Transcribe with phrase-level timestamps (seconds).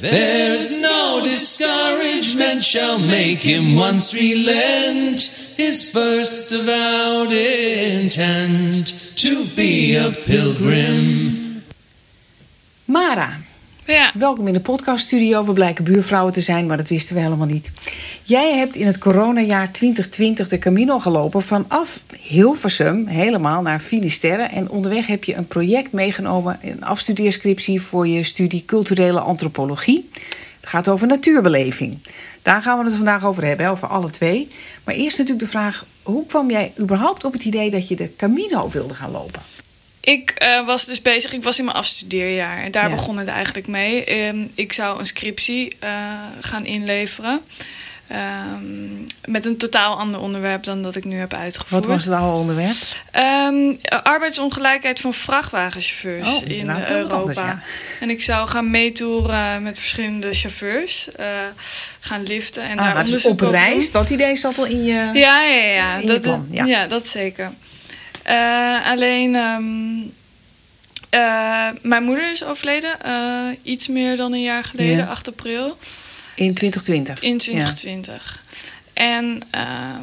[0.00, 5.20] There's no discouragement shall make him once relent
[5.56, 11.62] his first avowed intent to be a pilgrim.
[12.86, 13.38] Mara,
[13.86, 15.44] Ja, welkom in de podcaststudio.
[15.44, 17.70] We blijken buurvrouwen te zijn, maar dat wisten we helemaal niet.
[18.22, 24.42] Jij hebt in het coronajaar 2020 de Camino gelopen vanaf Hilversum helemaal naar Finisterre.
[24.42, 30.10] En onderweg heb je een project meegenomen, een afstudeerscriptie voor je studie culturele antropologie.
[30.60, 31.98] Het gaat over natuurbeleving.
[32.42, 34.48] Daar gaan we het vandaag over hebben, over alle twee.
[34.84, 38.16] Maar eerst natuurlijk de vraag, hoe kwam jij überhaupt op het idee dat je de
[38.16, 39.40] Camino wilde gaan lopen?
[40.14, 41.32] Ik eh, was dus bezig.
[41.32, 42.58] Ik was in mijn afstudeerjaar.
[42.62, 42.94] En daar Ja.
[42.94, 44.04] begon het eigenlijk mee.
[44.04, 45.90] Ehm, ik zou een scriptie eh,
[46.40, 47.40] gaan inleveren.
[48.08, 51.84] Ehm, met een totaal ander onderwerp dan dat ik nu heb uitgevoerd.
[51.86, 52.76] Wat was het oude onderwerp?
[53.10, 57.14] Ehm, arbeidsongelijkheid van vrachtwagenchauffeurs Oh, in nou, Europa.
[57.16, 57.60] anders, ja.
[58.00, 61.12] En ik zou gaan meetoeren met verschillende chauffeurs.
[61.12, 61.26] eh,
[62.00, 65.10] gaan liften en daar Ah, dus onderzoek op reis, dat idee zat al in je...
[65.12, 66.00] Ja, ja, ja.
[66.00, 66.64] Dat, plan, ja.
[66.64, 66.86] ja.
[66.86, 67.52] dat zeker.
[68.26, 70.00] Eh, alleen, ehm,
[71.10, 73.00] eh, mijn moeder is overleden.
[73.02, 75.06] eh, iets meer dan een jaar geleden, Ja.
[75.06, 75.76] 8 april.
[76.34, 77.20] In 2020.
[77.20, 78.42] In 2020.
[78.92, 80.02] En ehm,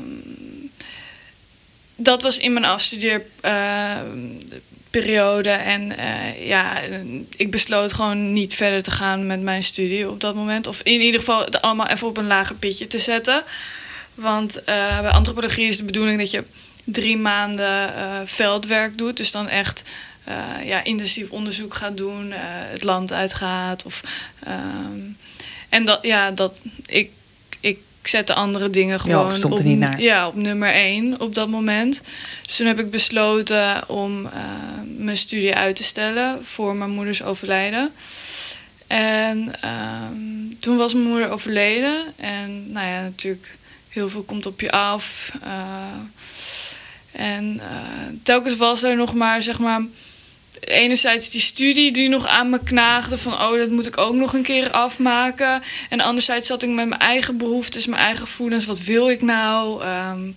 [1.95, 5.49] dat was in mijn afstudeerperiode.
[5.49, 5.95] en
[6.45, 6.77] ja,
[7.37, 10.67] ik besloot gewoon niet verder te gaan met mijn studie op dat moment.
[10.67, 13.43] Of in ieder geval het allemaal even op een lager pitje te zetten.
[14.13, 16.43] Want bij antropologie is de bedoeling dat je
[16.83, 19.17] drie maanden eh, veldwerk doet.
[19.17, 19.83] Dus dan echt
[20.23, 23.85] eh, ja, intensief onderzoek gaat doen, eh, het land uitgaat.
[23.85, 24.03] Of,
[24.43, 24.99] ehm,
[25.69, 27.09] en dat, ja, dat, ik,
[27.59, 30.01] ik zette andere dingen gewoon stond er op, niet naar.
[30.01, 32.01] Ja, op nummer één op dat moment.
[32.45, 34.29] Dus toen heb ik besloten om
[34.97, 37.91] mijn studie uit te stellen voor mijn moeders overlijden.
[38.87, 42.03] En ehm, toen was mijn moeder overleden.
[42.15, 43.57] En nou ja, natuurlijk,
[43.93, 45.31] heel veel komt op je af.
[45.43, 45.51] Eh,
[47.11, 49.81] en eh, telkens was er nog maar, zeg maar,
[50.59, 54.33] enerzijds die studie die nog aan me knaagde van oh dat moet ik ook nog
[54.33, 55.63] een keer afmaken.
[55.89, 58.65] En anderzijds zat ik met mijn eigen behoeftes mijn eigen gevoelens.
[58.65, 59.83] Wat wil ik nou?
[59.83, 60.31] Ehm,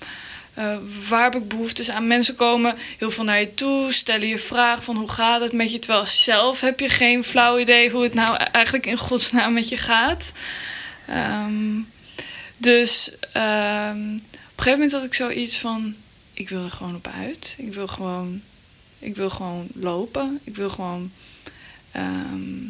[0.54, 0.76] eh,
[1.08, 2.06] waar heb ik behoeftes aan?
[2.06, 5.72] Mensen komen heel veel naar je toe stellen je vraag van hoe gaat het met
[5.72, 5.78] je?
[5.78, 9.76] Terwijl zelf heb je geen flauw idee hoe het nou eigenlijk in godsnaam met je
[9.76, 10.32] gaat.
[11.06, 11.80] Ehm,
[12.56, 14.22] dus ehm, op een
[14.56, 15.94] gegeven moment had ik zoiets van
[16.32, 18.42] ik wil er gewoon op uit ik wil gewoon
[18.98, 20.40] ik wil gewoon lopen.
[20.44, 21.12] Ik wil gewoon
[21.92, 22.64] ehm,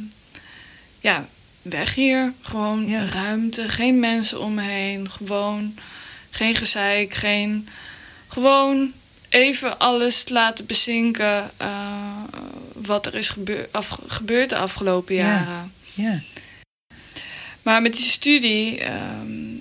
[1.00, 1.28] ja,
[1.62, 2.32] weg hier.
[2.41, 3.04] Gewoon Ja.
[3.04, 3.69] ruimte.
[3.69, 5.10] Geen mensen om me heen.
[5.10, 5.74] Gewoon
[6.30, 7.14] geen gezeik.
[7.14, 7.68] Geen,
[8.28, 8.92] gewoon
[9.28, 11.50] even alles laten bezinken.
[11.56, 12.22] eh,
[12.74, 15.22] wat er is gebeur, af, gebeurd de afgelopen Ja.
[15.22, 15.72] jaren.
[15.94, 16.20] Ja.
[17.66, 18.78] Maar met die studie.
[18.78, 19.54] ehm,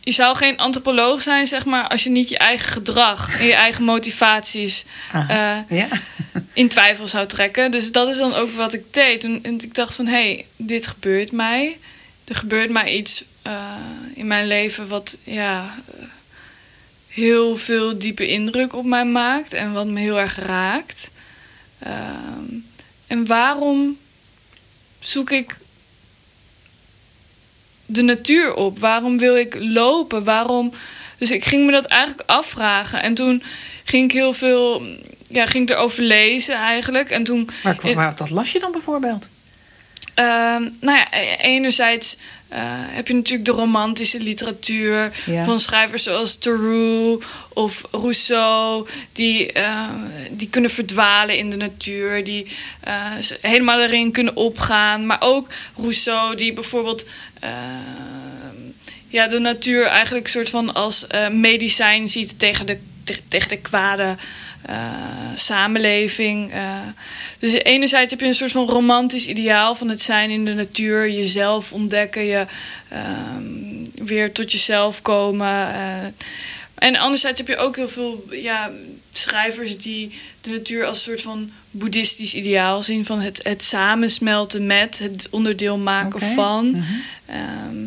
[0.00, 3.54] je zou geen antropoloog zijn, zeg maar, als je niet je eigen gedrag en je
[3.54, 5.88] eigen motivaties eh, ja.
[6.52, 7.70] in twijfel zou trekken.
[7.70, 9.24] Dus dat is dan ook wat ik deed.
[9.24, 11.78] En, en ik dacht van, hé, hey, dit gebeurt mij.
[12.24, 13.52] Er gebeurt mij iets eh,
[14.14, 15.74] in mijn leven wat ja,
[17.08, 19.52] heel veel diepe indruk op mij maakt.
[19.52, 21.10] En wat me heel erg raakt.
[21.78, 22.54] Ehm,
[23.06, 23.98] en waarom
[24.98, 25.56] zoek ik
[27.94, 28.78] de natuur op?
[28.78, 30.24] Waarom wil ik lopen?
[30.24, 30.72] Waarom...
[31.18, 33.02] Dus ik ging me dat eigenlijk afvragen.
[33.02, 33.42] En toen
[33.84, 34.82] ging ik heel veel...
[35.28, 37.10] Ja, ging ik erover lezen eigenlijk.
[37.10, 37.48] En toen...
[37.62, 39.28] Maar waar, dat las je dan bijvoorbeeld?
[40.14, 42.16] Ehm, nou ja, e- enerzijds
[42.52, 45.44] eh, heb je natuurlijk de romantische literatuur Ja.
[45.44, 49.88] van schrijvers zoals Thoreau of Rousseau, die, eh,
[50.30, 52.46] die kunnen verdwalen in de natuur, die
[52.80, 52.94] eh,
[53.40, 55.06] helemaal erin kunnen opgaan.
[55.06, 57.04] Maar ook Rousseau, die bijvoorbeeld
[59.08, 64.16] ja, de natuur eigenlijk soort van als medicijn ziet tegen de, te- tegen de kwade
[65.34, 66.52] samenleving.
[66.52, 66.78] eh.
[67.38, 71.10] dus enerzijds heb je een soort van romantisch ideaal van het zijn in de natuur,
[71.10, 72.46] jezelf ontdekken, je
[72.88, 75.74] ehm, weer tot jezelf komen.
[75.74, 76.04] eh.
[76.74, 78.70] en anderzijds heb je ook heel veel ja,
[79.12, 84.98] schrijvers die de natuur als soort van boeddhistisch ideaal zien van het, het samensmelten met,
[84.98, 86.70] het onderdeel maken van.
[86.70, 86.82] Mhm.
[87.26, 87.86] Ehm,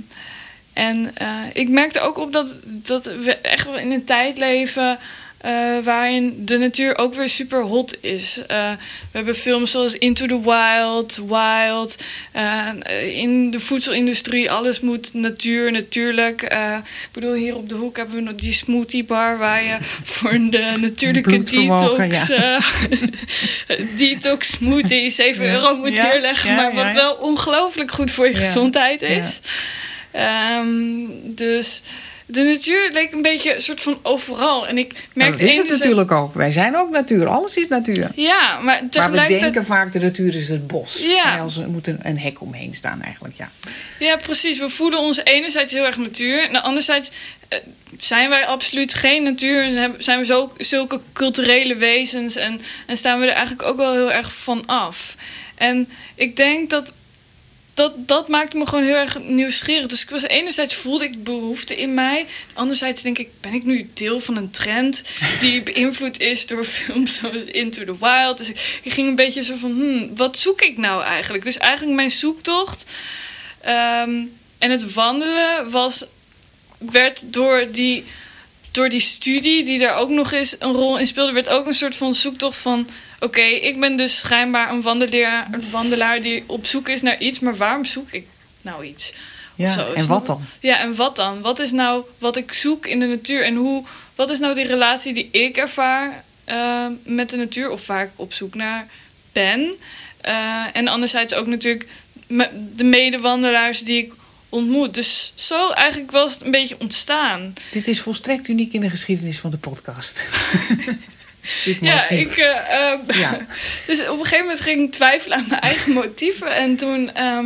[0.73, 5.00] en eh, ik merkte ook op dat, dat we echt wel in een tijd leven
[5.45, 8.42] eh, waarin de natuur ook weer super hot is.
[8.47, 8.71] Eh,
[9.12, 12.03] we hebben films zoals Into the Wild, Wild.
[12.31, 16.42] eh, in de voedselindustrie, alles moet natuur, natuurlijk.
[16.42, 19.38] Ik bedoel, hier op de hoek hebben we nog die smoothie bar...
[19.38, 19.77] waar je
[20.13, 22.27] voor de natuurlijke detox...
[23.98, 25.51] detox smoothie 7 Ja.
[25.53, 26.56] euro moet Ja, neerleggen.
[26.56, 29.39] maar wat wel ongelooflijk goed voor je gezondheid is.
[30.12, 30.68] Ehm,
[31.24, 31.81] dus
[32.27, 34.68] de natuur leek een beetje een soort van overal.
[34.68, 36.33] En ik Nou, merkte dat is het enerzijds- natuurlijk ook.
[36.33, 37.27] Wij zijn ook natuur.
[37.27, 38.12] Alles is natuur.
[38.16, 39.39] Ja, maar Maar we tegelijkertijd...
[39.42, 41.01] denken vaak de natuur is het bos.
[41.04, 41.33] Ja.
[41.33, 43.50] En als er moet een, een hek omheen staan eigenlijk, ja.
[44.00, 44.60] Ja, precies.
[44.60, 46.48] We voelen ons enerzijds heel erg natuur.
[46.50, 47.12] En anderzijds
[47.48, 47.60] eh,
[47.98, 49.63] zijn wij absoluut geen natuur.
[49.63, 52.36] En zijn we zo, zulke culturele wezens.
[52.36, 55.16] En, en staan we er eigenlijk ook wel heel erg van af.
[55.56, 56.94] En ik denk dat...
[57.75, 59.88] Dat, dat maakte me gewoon heel erg nieuwsgierig.
[59.88, 62.25] Dus ik was enerzijds voelde ik behoefte in mij.
[62.54, 65.04] Anderzijds denk ik, ben ik nu deel van een trend
[65.39, 68.38] die beïnvloed is door films zoals Into the Wild.
[68.38, 68.50] Dus
[68.83, 71.44] ik, ging een beetje zo van, hmm, wat zoek ik nou eigenlijk?
[71.44, 72.86] Dus eigenlijk mijn zoektocht
[73.66, 74.24] Ehm,
[74.57, 76.06] en het wandelen was,
[76.77, 78.06] werd door die,
[78.75, 81.74] door die studie, die daar ook nog eens een rol in speelde, werd ook een
[81.74, 82.88] soort van zoektocht van:
[83.19, 87.39] oké, ik ben dus schijnbaar een wandelaar, een wandelaar die op zoek is naar iets,
[87.39, 88.27] maar waarom zoek ik
[88.62, 89.13] nou iets?
[89.56, 89.72] ja.
[89.72, 90.42] Zo, en wat dan?
[90.60, 91.42] Ja, en wat dan?
[91.42, 93.83] Wat is nou wat ik zoek in de natuur en hoe,
[94.16, 98.12] wat is nou die relatie die ik ervaar eh, met de natuur of waar ik
[98.16, 98.88] op zoek naar
[99.31, 99.75] ben?
[100.22, 101.88] Eh, en anderzijds ook natuurlijk
[102.75, 104.13] de medewandelaars die ik
[104.55, 104.93] ontmoet.
[104.93, 107.53] Dus zo eigenlijk was het een beetje ontstaan.
[107.71, 110.25] Dit is volstrekt uniek in de geschiedenis van de podcast.
[111.81, 112.37] Ja, ik.
[112.37, 113.37] eh, eh, Ja.
[113.87, 116.55] dus op een gegeven moment ging ik twijfelen aan mijn eigen motieven.
[116.55, 117.13] En toen.
[117.13, 117.45] ehm,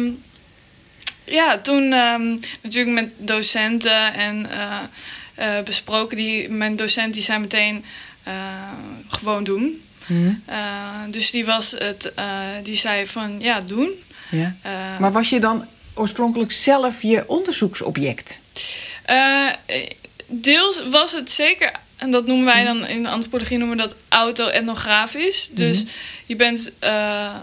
[1.24, 4.78] ja, toen ehm, natuurlijk met docenten en eh,
[5.58, 6.18] eh, besproken.
[6.18, 7.86] Die, mijn docent die zei meteen
[9.10, 9.84] gewoon doen.
[10.06, 10.56] Hm, Eh,
[11.10, 12.12] dus die was het,
[12.64, 13.90] die zei van ja, doen.
[14.30, 14.56] ja.
[15.00, 15.66] Maar was je dan
[16.00, 18.40] oorspronkelijk zelf je onderzoeksobject?
[19.04, 19.48] Eh,
[20.28, 23.96] deels was het zeker, en dat noemen wij dan in de antropologie noemen we dat
[24.10, 25.50] auto-etnografisch.
[25.52, 25.84] Dus
[26.26, 27.36] je bent, eh,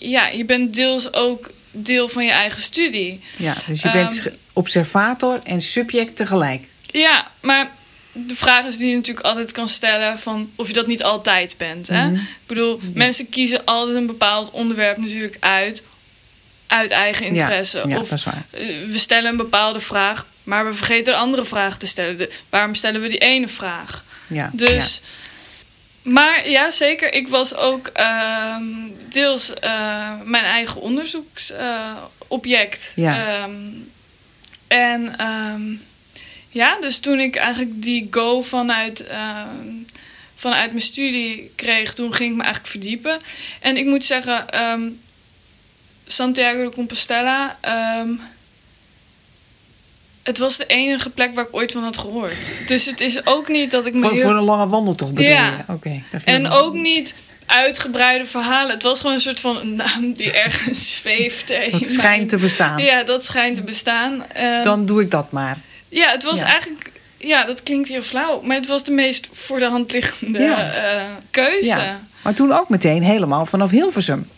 [0.00, 3.20] ja, je bent deels ook deel van je eigen studie.
[3.36, 6.62] Ja, dus je bent Ehm, observator en subject tegelijk.
[6.86, 7.70] Ja, maar
[8.12, 11.54] de vraag is die je natuurlijk altijd kan stellen van of je dat niet altijd
[11.56, 11.88] bent.
[11.88, 12.06] Hè?
[12.06, 12.14] Mhm.
[12.14, 15.82] Ik bedoel, mensen kiezen altijd een bepaald onderwerp natuurlijk uit
[16.74, 17.78] uit eigen interesse.
[17.78, 18.16] Ja, ja of eh,
[18.86, 22.18] we stellen een bepaalde vraag, maar we vergeten een andere vraag te stellen.
[22.18, 24.04] De- waarom stellen we die ene vraag?
[24.26, 25.00] Ja, Dus,
[26.02, 27.12] maar ja, zeker.
[27.14, 28.62] Ik was ook ehm,
[29.08, 32.92] deels eh, mijn eigen onderzoeksobject.
[32.94, 33.38] Ja.
[33.42, 33.54] Ehm,
[34.68, 35.62] en ehm,
[36.48, 39.04] ja, dus toen ik eigenlijk die go vanuit,
[40.34, 43.20] vanuit mijn studie kreeg, toen ging ik me eigenlijk verdiepen.
[43.60, 44.46] En ik moet zeggen,
[46.06, 47.56] Santiago de Compostela.
[47.60, 48.08] ehm,
[50.22, 52.50] het was de enige plek waar ik ooit van had gehoord.
[52.66, 54.22] Dus het is ook niet dat ik me voor, heel...
[54.22, 55.46] voor een lange wandeltocht bedoel Ja.
[55.66, 55.72] je?
[55.72, 56.02] Oké.
[56.24, 57.14] En ook niet
[57.46, 58.70] uitgebreide verhalen.
[58.70, 61.48] Het was gewoon een soort van een naam die ergens zweeft.
[61.48, 62.82] Dat mijn- schijnt te bestaan.
[62.82, 64.24] Ja, dat schijnt te bestaan.
[64.32, 65.58] Ehm, Dan doe ik dat maar.
[65.88, 66.46] ja, het was Ja.
[66.46, 66.92] eigenlijk...
[67.18, 68.40] Ja, dat klinkt heel flauw.
[68.40, 70.72] Maar het was de meest voor de hand liggende Ja.
[70.72, 71.66] eh, keuze.
[71.68, 72.00] Ja.
[72.22, 74.28] Maar toen ook meteen helemaal vanaf Hilversum.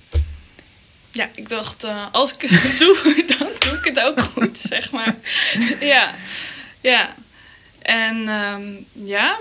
[1.35, 5.15] Ik dacht, eh, als ik het doe, dan doe ik het ook goed, zeg maar.
[5.81, 6.15] ja,
[6.81, 7.15] ja.
[7.83, 9.39] En ehm, ja,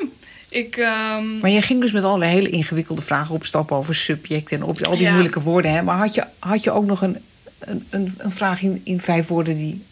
[0.49, 0.77] ik...
[0.77, 4.81] ehm, Maar je ging dus met allerlei hele ingewikkelde vragen opstappen over subject en op
[4.81, 5.11] al die Ja.
[5.11, 5.71] moeilijke woorden.
[5.71, 5.81] Hè?
[5.81, 7.17] Maar had je, had je ook nog een,
[7.59, 9.83] een, een, een vraag in, in vijf woorden die,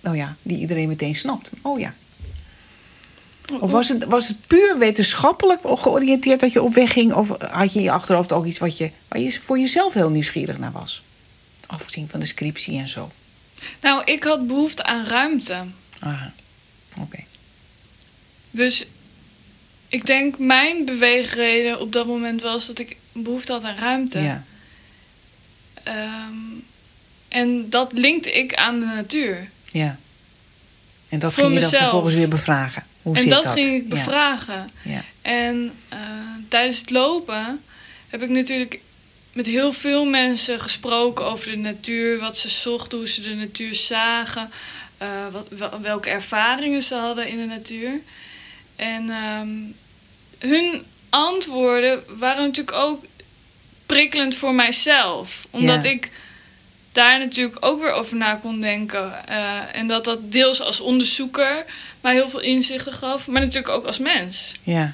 [0.00, 1.50] nou ja, die iedereen meteen snapt?
[1.62, 1.94] Oh ja.
[3.60, 7.12] Of was het, was het puur wetenschappelijk georiënteerd dat je op weg ging?
[7.14, 10.10] Of had je in je achterhoofd ook iets wat je, waar je voor jezelf heel
[10.10, 11.02] nieuwsgierig naar was?
[11.66, 13.10] Afgezien van de scriptie en zo.
[13.80, 15.64] Nou, ik had behoefte aan ruimte.
[16.00, 16.32] Aha.
[16.98, 17.24] Oké.
[18.50, 18.86] Dus
[19.88, 24.18] ik denk mijn beweegreden op dat moment was dat ik behoefte had aan ruimte.
[24.20, 24.44] Ja.
[25.82, 26.32] Ehm,
[27.28, 29.48] en dat linkte ik aan de natuur.
[29.72, 29.96] ja.
[31.08, 31.82] En dat Voor ging je dan mezelf.
[31.82, 32.84] vervolgens weer bevragen.
[33.04, 34.70] Hoe en dat, dat ging ik bevragen.
[34.82, 35.04] Ja.
[35.22, 35.98] En eh,
[36.48, 37.62] tijdens het lopen
[38.08, 38.80] heb ik natuurlijk
[39.32, 43.74] met heel veel mensen gesproken over de natuur, wat ze zochten, hoe ze de natuur
[43.74, 44.50] zagen,
[44.98, 48.00] eh, wat, wel- welke ervaringen ze hadden in de natuur.
[48.76, 49.48] En ehm,
[50.50, 53.04] hun antwoorden waren natuurlijk ook
[53.86, 55.90] prikkelend voor mijzelf, omdat Ja.
[55.90, 56.10] ik
[56.94, 59.28] daar natuurlijk ook weer over na kon denken.
[59.28, 61.64] eh, en dat dat deels als onderzoeker
[62.00, 64.54] mij heel veel inzichten gaf, maar natuurlijk ook als mens.
[64.62, 64.92] Ja,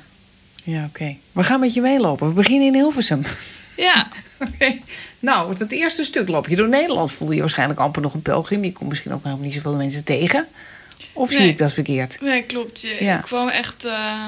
[0.62, 1.16] Ja, oké.
[1.33, 2.28] We gaan met je meelopen.
[2.28, 3.23] We beginnen in Hilversum.
[3.76, 4.09] Ja,
[4.54, 4.78] Oké.
[5.19, 7.12] Nou, het eerste stuk loop je door Nederland.
[7.12, 8.64] Voel je waarschijnlijk amper nog een pelgrim.
[8.64, 10.47] Je komt misschien ook nog niet zoveel mensen tegen.
[11.12, 12.21] Of zie ik dat verkeerd?
[12.21, 12.80] nee, klopt.
[12.80, 13.16] Je- Ja.
[13.19, 14.26] Ik kwam echt eh,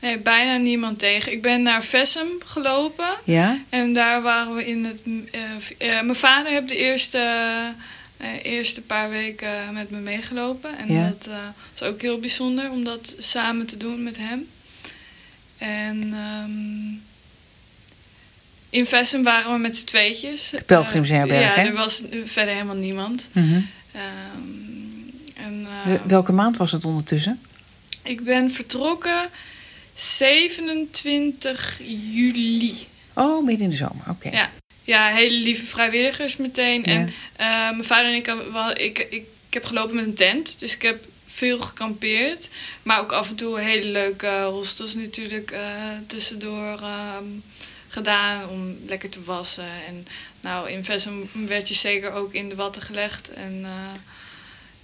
[0.00, 1.32] nee, bijna niemand tegen.
[1.32, 3.08] Ik ben naar Vessem gelopen.
[3.24, 3.58] Ja?
[3.68, 5.00] En daar waren we in het.
[5.78, 7.18] eh, eh, mijn vader heeft de eerste,
[8.16, 10.78] eh, eerste paar weken met me meegelopen.
[10.78, 11.02] En Ja.
[11.18, 11.28] dat
[11.78, 14.48] was ook heel bijzonder om dat samen te doen met hem.
[15.58, 17.06] En ehm,
[18.70, 20.50] in Vessem waren we met z'n tweetjes.
[20.50, 21.62] De pelgrimsherberg, hè?
[21.62, 23.28] ja, er was verder helemaal niemand.
[23.32, 23.46] Ehm,
[25.36, 27.40] en, eh, Wel- Welke maand was het ondertussen?
[28.02, 29.28] ik ben vertrokken
[30.00, 31.80] 27
[32.12, 32.86] juli.
[33.14, 34.04] Oh, midden in de zomer.
[34.08, 34.28] Oké.
[34.30, 34.50] Ja.
[34.84, 36.82] Ja, hele lieve vrijwilligers meteen.
[36.84, 36.92] Ja.
[36.92, 38.26] En eh, mijn vader en ik,
[38.78, 40.60] ik, ik, ik heb gelopen met een tent.
[40.60, 42.48] Dus ik heb veel gekampeerd.
[42.82, 45.60] Maar ook af en toe hele leuke hostels natuurlijk eh,
[46.06, 47.24] tussendoor ehm,
[47.88, 48.48] gedaan.
[48.48, 49.70] Om lekker te wassen.
[49.86, 50.06] En
[50.40, 53.32] nou, in Vessem werd je zeker ook in de watten gelegd.
[53.32, 54.00] En eh,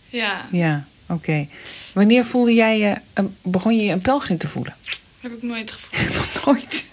[0.08, 1.48] ja, Ja, oké.
[1.92, 2.96] Wanneer voelde jij je,
[3.42, 4.76] begon je je een pelgrim te voelen?
[5.24, 6.28] Heb ik nooit gevoeld.
[6.46, 6.86] Nooit.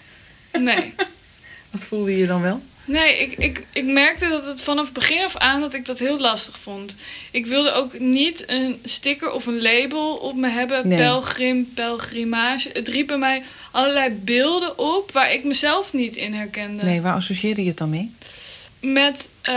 [0.58, 0.94] Nee.
[1.70, 2.62] Wat voelde je dan wel?
[2.84, 6.18] Nee, ik, ik, ik merkte dat het vanaf begin af aan dat ik dat heel
[6.18, 6.94] lastig vond.
[7.30, 10.88] Ik wilde ook niet een sticker of een label op me hebben.
[10.88, 10.98] Nee.
[10.98, 12.70] Pelgrim, pelgrimage.
[12.72, 16.84] Het riep bij mij allerlei beelden op waar ik mezelf niet in herkende.
[16.84, 18.14] Nee, waar associeerde je het dan mee?
[18.80, 19.54] Met, eh,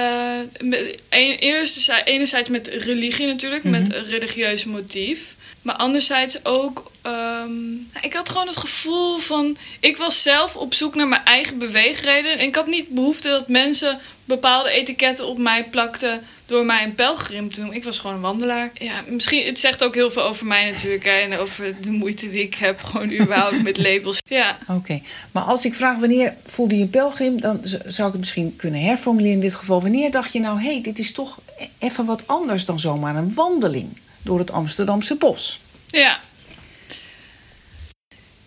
[0.62, 0.80] met
[1.10, 3.98] een- eerst, enerzijds met religie natuurlijk, met Mhm.
[3.98, 5.36] een religieus motief.
[5.62, 10.96] Maar anderzijds ook, ehm, ik had gewoon het gevoel van, ik was zelf op zoek
[10.96, 12.40] naar mijn eigen beweegreden.
[12.40, 16.96] En ik had niet behoefte dat mensen bepaalde etiketten op mij plakten door mij een
[16.96, 17.78] pelgrim te noemen.
[17.78, 18.72] Ik was gewoon een wandelaar.
[18.74, 21.04] Ja, misschien, het zegt ook heel veel over mij natuurlijk.
[21.04, 24.20] Hè, en over de moeite die ik heb, gewoon überhaupt met labels.
[24.28, 24.58] Ja.
[24.68, 25.02] Oké.
[25.32, 28.82] Maar als ik vraag wanneer voelde je een pelgrim, dan zou ik het misschien kunnen
[28.82, 29.82] herformuleren in dit geval.
[29.82, 33.16] Wanneer dacht je nou, hé, hey, dit is toch e- even wat anders dan zomaar
[33.16, 35.60] een wandeling door het Amsterdamse bos?
[35.88, 36.20] Ja.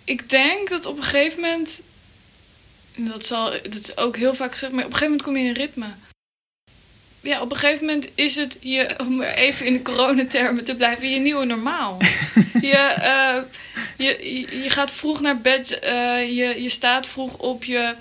[0.08, 1.82] Ik denk dat op een gegeven moment.
[2.96, 5.42] Dat, zal, dat is ook heel vaak gezegd, maar op een gegeven moment kom je
[5.42, 5.86] in een ritme.
[7.20, 11.10] Ja, op een gegeven moment is het je, om even in de coronatermen te blijven,
[11.10, 11.96] je nieuwe normaal.
[12.60, 13.36] je, eh,
[13.96, 17.94] je, je, je gaat vroeg naar bed, eh, je, je staat vroeg op, je,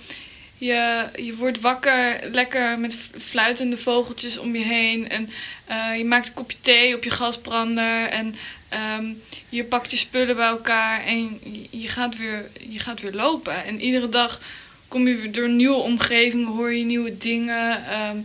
[0.58, 5.10] je, je wordt wakker lekker met fluitende vogeltjes om je heen.
[5.10, 5.30] En
[5.66, 8.10] eh, je maakt een kopje thee op je gasbrander.
[8.10, 8.36] En
[8.70, 9.06] ehm,
[9.50, 13.66] je pakt je spullen bij elkaar en je, gaat weer, je gaat weer lopen.
[13.66, 14.42] En iedere dag
[14.88, 17.86] kom je weer door nieuwe omgeving, hoor je nieuwe dingen.
[17.86, 18.18] ehm,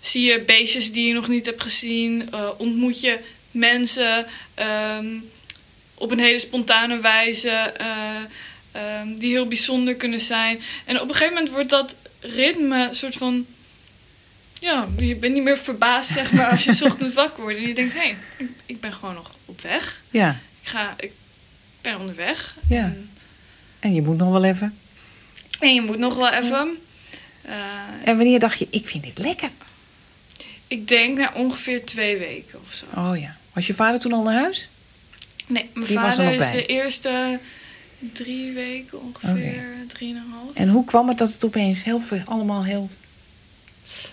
[0.00, 2.28] zie je beestjes die je nog niet hebt gezien.
[2.32, 3.18] eh, ontmoet je
[3.50, 5.06] mensen ehm,
[5.94, 7.50] op een hele spontane wijze.
[7.50, 8.22] eh,
[9.06, 10.60] die heel bijzonder kunnen zijn.
[10.84, 13.46] En op een gegeven moment wordt dat ritme soort van.
[14.64, 17.56] Ja, je bent niet meer verbaasd, zeg maar, als je ochtends wakker wordt.
[17.56, 20.02] En je denkt, hé, hey, ik, ik ben gewoon nog op weg.
[20.10, 20.30] Ja.
[20.62, 21.12] Ik, ga, ik
[21.80, 22.56] ben onderweg.
[22.68, 22.84] Ja.
[22.84, 23.10] En,
[23.80, 24.78] En je moet nog wel even.
[25.60, 26.78] en je moet nog wel even.
[27.42, 27.54] Eh,
[28.04, 29.50] En wanneer dacht je, ik vind dit lekker?
[30.66, 32.84] ik denk na ongeveer twee weken of zo.
[32.96, 33.36] Oh ja.
[33.52, 34.68] Was je vader toen al naar huis?
[35.46, 36.52] Nee, mijn Die er vader is bij?
[36.52, 37.38] de eerste
[37.98, 40.54] drie weken ongeveer, drieënhalf.
[40.54, 42.90] En hoe kwam het dat het opeens heel allemaal heel...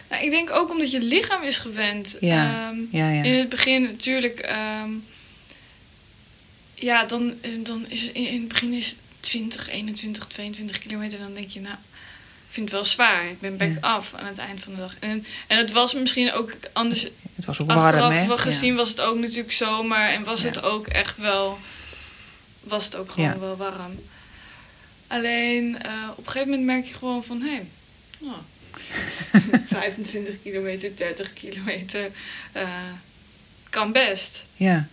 [0.10, 2.17] Nou, ik denk ook omdat je lichaam is gewend.
[2.19, 3.24] Ja, Ehm, Ja, ja.
[3.24, 4.39] In het begin natuurlijk.
[4.39, 4.89] ehm,
[6.74, 11.19] ja, dan, eh, dan is in in het begin is het 20, 21, 22 kilometer.
[11.19, 13.25] Dan denk je, nou, ik vind het wel zwaar.
[13.25, 14.95] Ik ben back af aan het eind van de dag.
[15.00, 17.03] En, en het was misschien ook anders.
[17.36, 18.38] Het was ook warm, Achteraf hè?
[18.38, 20.10] gezien was het ook natuurlijk zomer.
[20.10, 21.60] En was het ook echt wel.
[22.60, 24.00] Was het ook gewoon wel warm.
[25.07, 27.50] Alleen eh, op een gegeven moment merk je gewoon van hé.
[27.50, 27.65] Hey,
[28.19, 28.36] nou,
[29.66, 32.10] 25 kilometer, 30 kilometer.
[32.51, 32.70] eh,
[33.70, 34.46] kan best.
[34.56, 34.88] Ja.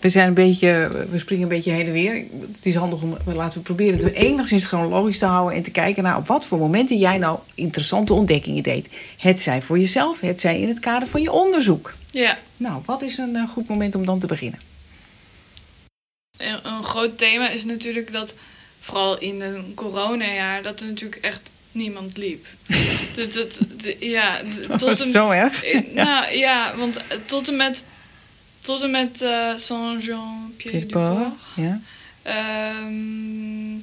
[0.00, 2.24] We zijn een beetje, we springen een beetje heen en weer.
[2.52, 6.02] Het is handig om, laten we proberen het enigszins chronologisch te houden en te kijken
[6.02, 8.88] naar op wat voor momenten jij nou interessante ontdekkingen deed.
[9.16, 11.94] Het zij voor jezelf, het zij in het kader van je onderzoek.
[12.10, 14.60] Ja, Nou, wat is een eh, goed moment om dan te beginnen?
[16.38, 18.34] een, een groot thema is natuurlijk dat,
[18.78, 22.46] vooral in een coronajaar, dat er natuurlijk echt niemand liep.
[23.34, 23.60] dat,
[23.98, 24.40] ja,
[24.76, 25.64] tot en, Zo erg?
[25.64, 27.84] Eh, Nou ja, want eh, tot en met,
[28.60, 31.80] tot en met eh, Saint-Jean-Pied-du-Port Ja.
[32.22, 33.76] ehm,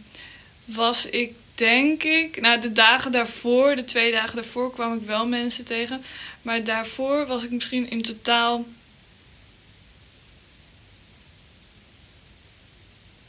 [0.65, 5.27] was ik denk ik, nou de dagen daarvoor, de twee dagen daarvoor kwam ik wel
[5.27, 6.01] mensen tegen.
[6.41, 8.65] Maar daarvoor was ik misschien in totaal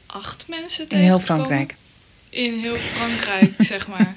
[0.07, 1.05] acht mensen In tegen.
[1.05, 1.75] heel Frankrijk.
[2.31, 4.17] in heel Frankrijk, zeg maar.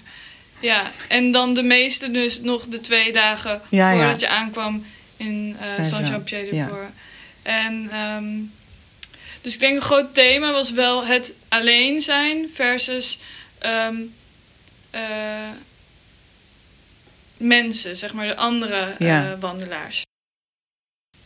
[0.60, 3.98] Ja, en dan de meeste dus nog de twee dagen Ja, ja.
[3.98, 4.86] voordat je aankwam
[5.18, 6.89] in eh Saint-Jean, Saint-Jean-Pied-de-Port.
[7.42, 8.28] En ehm,
[9.42, 13.20] dus ik denk een groot thema was wel het alleen zijn versus
[13.60, 13.96] ehm,
[14.89, 15.01] eh,
[17.38, 20.06] mensen, zeg maar de andere eh, wandelaars.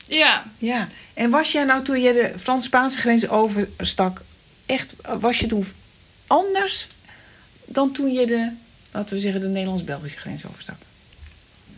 [0.07, 0.87] Ja, Ja.
[1.13, 4.21] En was jij nou toen je de Frans-Spaanse grens overstak,
[4.65, 5.65] echt, was je toen
[6.27, 6.87] anders
[7.65, 8.51] dan toen je de,
[8.93, 10.77] laten we zeggen, de Nederlands-Belgische grens overstak?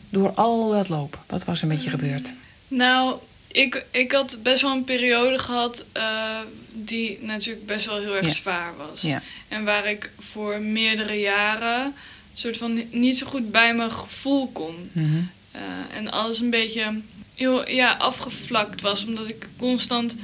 [0.10, 1.20] Door al dat lopen.
[1.28, 2.34] Wat was er met je gebeurd?
[2.68, 3.16] Nou,
[3.48, 6.40] ik, ik had best wel een periode gehad eh,
[6.72, 8.32] die natuurlijk best wel heel erg Ja.
[8.34, 9.02] zwaar was.
[9.02, 9.22] Ja.
[9.48, 11.94] En waar ik voor meerdere jaren
[12.34, 14.90] soort van niet zo goed bij mijn gevoel kon.
[14.92, 15.22] Mhm.
[15.52, 15.62] Eh,
[15.98, 17.02] en alles een beetje
[17.36, 20.16] heel ja, afgevlakt was, omdat ik constant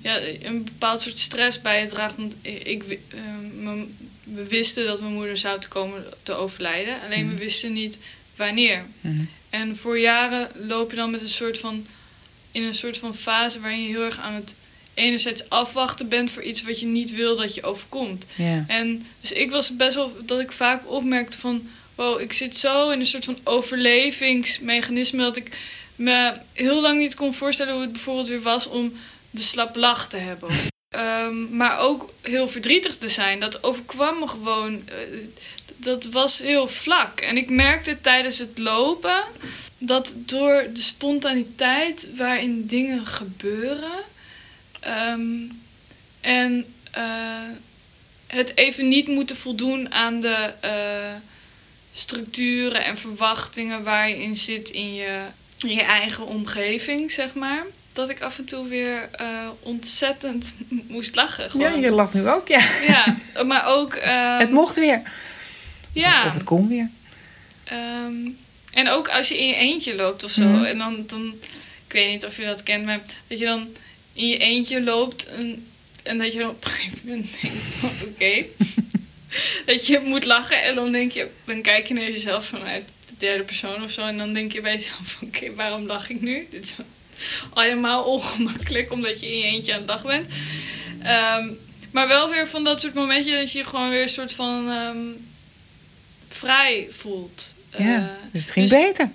[0.00, 2.14] ja, een bepaald soort stress bij het draag.
[2.14, 3.18] Want ik, eh,
[3.62, 3.96] mijn-
[4.34, 7.98] we wisten dat mijn moeder zou te komen te overlijden, alleen we wisten niet
[8.36, 8.84] wanneer.
[9.00, 9.24] Mhm.
[9.50, 11.86] En voor jaren loop je dan met een soort van
[12.52, 14.54] in een soort van fase waarin je heel erg aan het
[14.94, 18.24] enerzijds afwachten bent voor iets wat je niet wil dat je overkomt.
[18.66, 22.90] En dus ik was best wel dat ik vaak opmerkte van wow, ik zit zo
[22.90, 25.56] in een soort van overlevingsmechanisme dat ik
[25.96, 28.92] me heel lang niet kon voorstellen hoe het bijvoorbeeld weer was om
[29.30, 30.50] de slap lach te hebben.
[30.96, 33.40] Ehm, maar ook heel verdrietig te zijn.
[33.40, 34.88] Dat overkwam me gewoon.
[34.88, 34.94] eh,
[35.76, 37.20] dat was heel vlak.
[37.20, 39.22] En ik merkte tijdens het lopen
[39.78, 44.04] dat door de spontaniteit waarin dingen gebeuren.
[44.80, 45.30] ehm,
[46.20, 47.50] en eh,
[48.26, 51.14] het even niet moeten voldoen aan de eh,
[51.92, 55.20] structuren en verwachtingen waar je in zit in je,
[55.58, 57.64] in je eigen omgeving, zeg maar.
[57.96, 60.52] Dat ik af en toe weer eh, ontzettend
[60.88, 61.44] moest lachen.
[61.44, 61.80] ja, Gewoon.
[61.80, 62.60] je lacht nu ook, ja.
[62.86, 63.94] Ja, maar ook.
[63.94, 65.02] ehm, het mocht weer.
[65.92, 66.26] Ja.
[66.26, 66.90] Of het kon weer.
[67.64, 68.28] Ehm,
[68.72, 70.42] en ook als je in je eentje loopt of zo.
[70.42, 70.64] Mhm.
[70.64, 71.34] En dan, dan,
[71.86, 73.68] ik weet niet of je dat kent, maar dat je dan
[74.12, 75.26] in je eentje loopt.
[75.26, 75.66] En,
[76.02, 78.44] en dat je dan op een gegeven moment denkt van oké.
[79.66, 83.12] dat je moet lachen en dan denk je, dan kijk je naar jezelf vanuit de
[83.18, 84.00] derde persoon of zo.
[84.00, 86.46] En dan denk je bij jezelf, oké, waarom lach ik nu?
[86.50, 86.74] Dit is
[87.52, 90.26] allemaal ongemakkelijk omdat je in je eentje aan het dag bent.
[91.02, 91.48] Ehm,
[91.90, 94.70] maar wel weer van dat soort momentjes dat je je gewoon weer een soort van
[94.70, 94.96] ehm,
[96.28, 97.54] vrij voelt.
[97.78, 99.10] Ja, Eh, dus het ging dus- beter.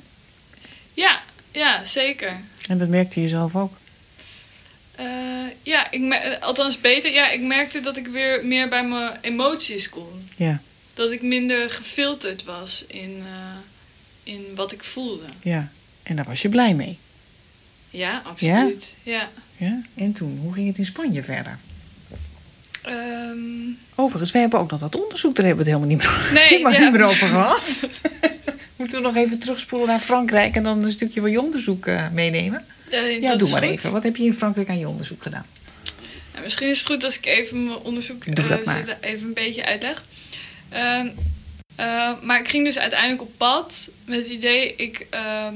[0.94, 2.40] ja, ja, zeker.
[2.70, 3.74] En dat merkte je zelf ook.
[4.96, 5.06] Eh,
[5.64, 7.12] ja, ik mer- althans beter.
[7.12, 10.30] Ja, ik merkte dat ik weer meer bij mijn emoties kon.
[10.36, 10.62] Ja,
[10.94, 15.24] Dat ik minder gefilterd was in, eh, in wat ik voelde.
[15.42, 15.72] ja.
[16.04, 16.98] En daar was je blij mee.
[17.92, 18.96] Ja, absoluut.
[19.04, 19.30] Ja.
[19.58, 19.82] Ja.
[19.96, 21.58] En toen, hoe ging het in Spanje verder?
[22.82, 23.38] Ehm,
[23.96, 26.48] Overigens, we hebben ook nog dat onderzoek, daar hebben we het helemaal niet meer, Nee,
[26.58, 26.80] helemaal ja.
[26.80, 27.88] niet meer over gehad.
[28.76, 32.10] Moeten we nog even terugspoelen naar Frankrijk en dan een stukje van je onderzoek eh,
[32.12, 32.66] meenemen?
[33.22, 33.72] Ja, doe maar goed.
[33.72, 33.92] even.
[33.92, 35.46] Wat heb je in Frankrijk aan je onderzoek gedaan?
[36.32, 38.40] Nou, misschien is het goed als ik even mijn onderzoek zit-
[39.02, 40.04] even een beetje uitleg.
[40.70, 41.08] Ehm,
[41.76, 45.56] eh, maar ik ging dus uiteindelijk op pad met het idee, ik, ehm,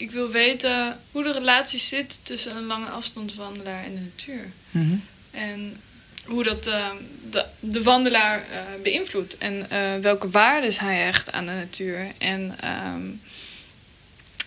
[0.00, 4.52] ik wil weten hoe de relatie zit tussen een lange afstandswandelaar en de natuur.
[4.70, 4.96] Mhm.
[5.30, 5.80] En
[6.24, 6.86] hoe dat eh,
[7.30, 9.38] de, de wandelaar eh, beïnvloedt.
[9.38, 12.12] En eh, welke waardes hij hecht aan de natuur.
[12.18, 13.02] En ehm,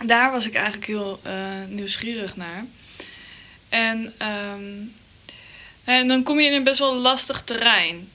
[0.08, 1.22] daar was ik eigenlijk heel
[1.68, 2.66] nieuwsgierig naar.
[3.70, 4.74] En, ehm,
[5.84, 8.10] en dan kom je in een best wel lastig terrein.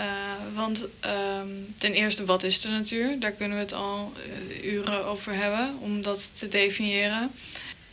[0.00, 0.06] Eh,
[0.54, 3.20] want ehm, ten eerste, wat is de natuur?
[3.20, 4.12] Daar kunnen we het al
[4.60, 7.30] eh, uren over hebben om dat te definiëren.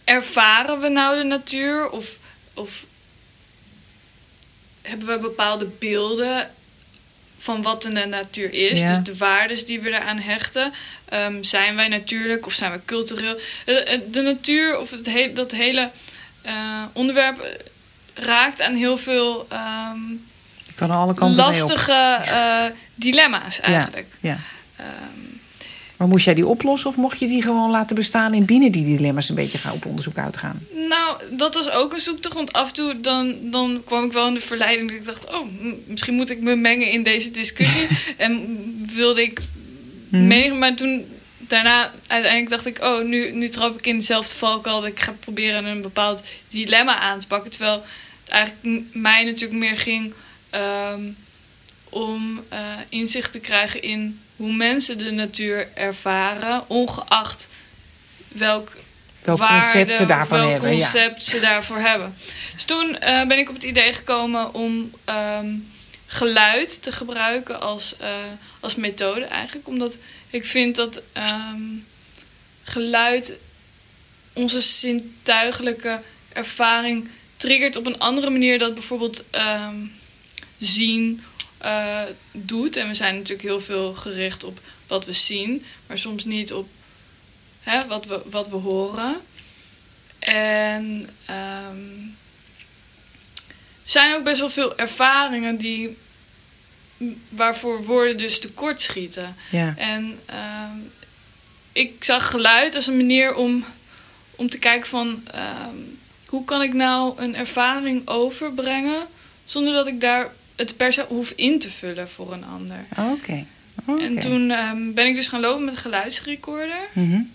[0.03, 1.89] Ervaren we nou de natuur?
[1.89, 2.17] Of,
[2.53, 2.85] of
[4.81, 6.51] hebben we bepaalde beelden
[7.37, 8.79] van wat de natuur is.
[8.81, 8.87] Ja.
[8.87, 10.73] Dus de waardes die we eraan hechten.
[11.05, 13.37] Ehm, zijn wij natuurlijk of zijn we cultureel?
[13.65, 15.91] Eh, De natuur of het he- dat hele
[16.93, 17.57] onderwerp
[18.13, 19.99] raakt aan heel veel ehm,
[20.77, 21.91] Van alle kanten lastige
[22.25, 22.63] eh,
[22.95, 24.07] dilemma's eigenlijk.
[24.19, 24.37] Ja.
[24.75, 24.87] Ehm,
[25.97, 28.85] Maar moest jij die oplossen of mocht je die gewoon laten bestaan en binnen die
[28.85, 30.59] dilemma's een beetje gaan op onderzoek uitgaan?
[30.89, 32.35] Nou, dat was ook een zoektocht.
[32.35, 35.27] Want af en toe dan, dan kwam ik wel in de verleiding dat ik dacht...
[35.33, 35.47] oh,
[35.87, 37.87] misschien moet ik me mengen in deze discussie.
[38.17, 38.47] en
[38.95, 39.39] wilde ik
[40.09, 40.57] meegaan.
[40.57, 41.05] Maar toen
[41.37, 42.83] daarna uiteindelijk dacht ik...
[42.83, 44.81] oh, nu, nu trap ik in dezelfde valkuil...
[44.81, 47.51] dat ik ga proberen een bepaald dilemma aan te pakken.
[47.51, 47.83] Terwijl
[48.23, 50.13] het eigenlijk mij natuurlijk meer ging...
[50.49, 51.11] ehm,
[51.89, 56.63] om eh, inzicht te krijgen in hoe mensen de natuur ervaren...
[56.67, 57.49] ongeacht
[58.27, 58.75] welk
[59.27, 60.75] Welk waarde concept ze welk hebben.
[60.75, 60.77] Ja.
[60.77, 62.15] concept ze daarvoor hebben.
[62.53, 65.55] Dus toen eh, ben ik op het idee gekomen om ehm,
[66.05, 68.09] geluid te gebruiken als, eh,
[68.59, 69.67] als methode eigenlijk.
[69.67, 69.97] Omdat
[70.29, 71.61] ik vind dat ehm,
[72.63, 73.33] geluid
[74.33, 76.01] onze zintuigelijke
[76.33, 79.23] ervaring triggert op een andere manier dan bijvoorbeeld
[80.59, 81.23] zien
[81.65, 82.75] uh, doet.
[82.75, 86.69] En we zijn natuurlijk heel veel gericht op wat we zien, maar soms niet op
[87.61, 89.15] hè, wat, we, wat we horen.
[90.19, 92.15] En um,
[93.83, 95.97] er zijn ook best wel veel ervaringen die,
[97.29, 99.35] waarvoor woorden dus tekort schieten.
[99.51, 99.73] Ja.
[99.77, 100.71] En uh,
[101.71, 103.65] ik zag geluid als een manier om,
[104.35, 109.07] om te kijken van um, hoe kan ik nou een ervaring overbrengen
[109.45, 112.85] zonder dat ik daar het per se hoef in te vullen voor een ander.
[112.91, 113.11] Oké.
[113.11, 113.45] Okay.
[113.99, 116.79] En toen um, ben ik dus gaan lopen met een geluidsrecorder.
[116.93, 117.31] Mm -hmm.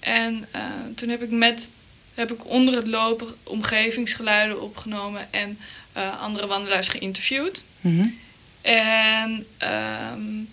[0.00, 0.62] En uh,
[0.94, 1.70] toen heb ik met
[2.14, 5.58] heb ik onder het lopen omgevingsgeluiden opgenomen en
[5.96, 7.62] uh, andere wandelaars geïnterviewd.
[7.80, 8.18] Mm -hmm.
[8.60, 9.46] En
[10.12, 10.48] um,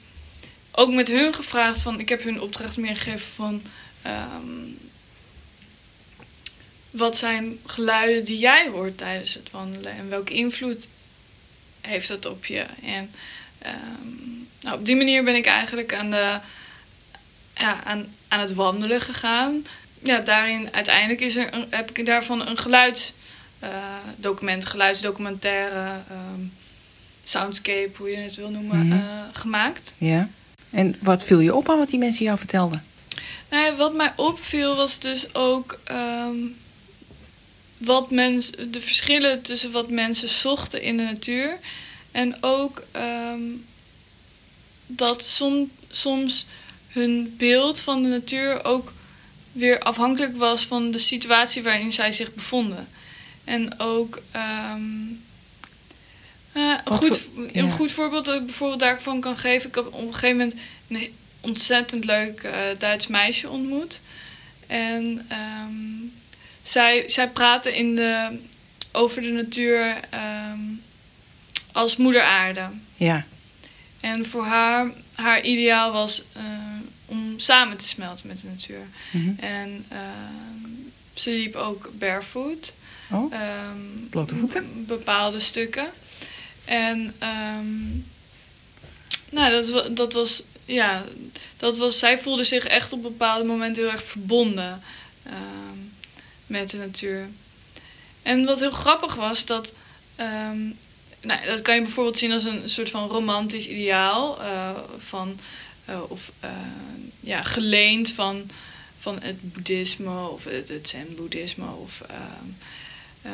[0.72, 3.62] ook met hun gevraagd van, ik heb hun opdracht meegegeven van
[4.06, 4.78] um,
[6.90, 10.88] wat zijn geluiden die jij hoort tijdens het wandelen en welke invloed
[11.88, 12.66] heeft dat op je?
[12.86, 13.12] En
[13.66, 16.40] um, nou, op die manier ben ik eigenlijk aan, de,
[17.56, 19.66] ja, aan, aan het wandelen gegaan.
[20.04, 26.54] Ja, daarin uiteindelijk is er heb ik daarvan een geluidsdocument, uh, geluidsdocumentaire, um,
[27.24, 28.98] soundscape, hoe je het wil noemen, Mhm.
[28.98, 29.94] uh, gemaakt.
[29.98, 30.30] Ja.
[30.70, 32.86] En wat viel je op aan wat die mensen jou vertelden?
[33.50, 36.56] Nou ja, wat mij opviel was dus ook um,
[37.78, 41.60] wat mens, de verschillen tussen wat mensen zochten in de natuur.
[42.12, 43.66] En ook um,
[44.86, 46.46] dat som, soms
[46.88, 48.94] hun beeld van de natuur ook
[49.52, 52.88] weer afhankelijk was van de situatie waarin zij zich bevonden.
[53.44, 54.22] En ook
[54.76, 55.24] um,
[56.54, 57.62] uh, een, goed, voor, ja.
[57.62, 59.70] een goed voorbeeld dat ik bijvoorbeeld daarvan kan geven.
[59.70, 60.56] Ik heb op een gegeven moment
[60.88, 64.02] een ontzettend leuk uh, Duits meisje ontmoet.
[64.68, 66.14] En um,
[66.68, 68.40] zij, zij praten in de,
[68.92, 70.00] over de natuur
[70.52, 70.82] um,
[71.72, 72.70] als moeder aarde.
[72.96, 73.26] Ja.
[74.00, 76.44] En voor haar, haar ideaal was uh,
[77.06, 78.88] om samen te smelten met de natuur.
[79.12, 79.38] Mm -hmm.
[79.40, 79.98] En uh,
[81.14, 82.74] ze liep ook barefoot.
[83.12, 84.86] Oh, um, blote voeten?
[84.88, 85.90] Bepaalde stukken.
[86.66, 87.14] En
[87.60, 88.06] um,
[89.30, 91.04] nou, dat, dat was, ja,
[91.58, 94.82] dat was, zij voelde zich echt op bepaalde momenten heel erg verbonden
[95.28, 95.87] um,
[96.48, 97.30] met de natuur.
[98.22, 99.74] En wat heel grappig was, dat,
[100.20, 100.78] um,
[101.22, 105.40] nou, dat kan je bijvoorbeeld zien als een soort van romantisch ideaal, uh, van,
[105.90, 106.50] uh, of uh,
[107.20, 108.50] ja, geleend van,
[108.98, 111.66] van het boeddhisme of het, het zen-boeddhisme.
[111.72, 112.04] Of,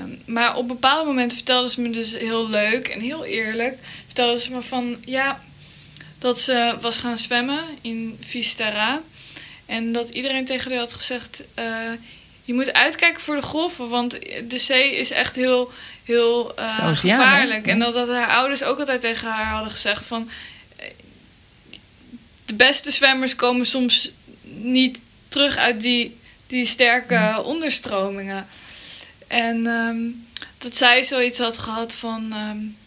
[0.01, 3.77] Um, maar op bepaalde momenten vertelde ze me dus heel leuk en heel eerlijk.
[4.05, 5.43] Vertelde ze me van ja,
[6.19, 9.01] dat ze was gaan zwemmen in Vistara.
[9.65, 11.43] En dat iedereen tegen haar had gezegd:
[12.43, 14.11] Je moet uitkijken voor de golven, want
[14.47, 15.71] de zee is echt heel,
[16.03, 17.65] heel uh, gevaarlijk.
[17.65, 17.71] Ja.
[17.71, 20.29] En dat, dat haar ouders ook altijd tegen haar hadden gezegd: van
[22.45, 27.39] De beste zwemmers komen soms niet terug uit die, die sterke Hm.
[27.39, 28.47] onderstromingen.
[29.27, 30.27] En um,
[30.57, 32.33] dat zij zoiets had gehad van...
[32.49, 32.77] Um,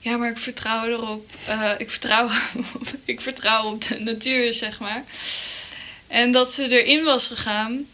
[0.00, 1.30] ja, maar ik vertrouw erop.
[1.48, 2.30] Uh, ik, vertrouw,
[3.04, 5.04] ik vertrouw op de natuur, zeg maar.
[6.06, 7.86] En dat ze erin was gegaan.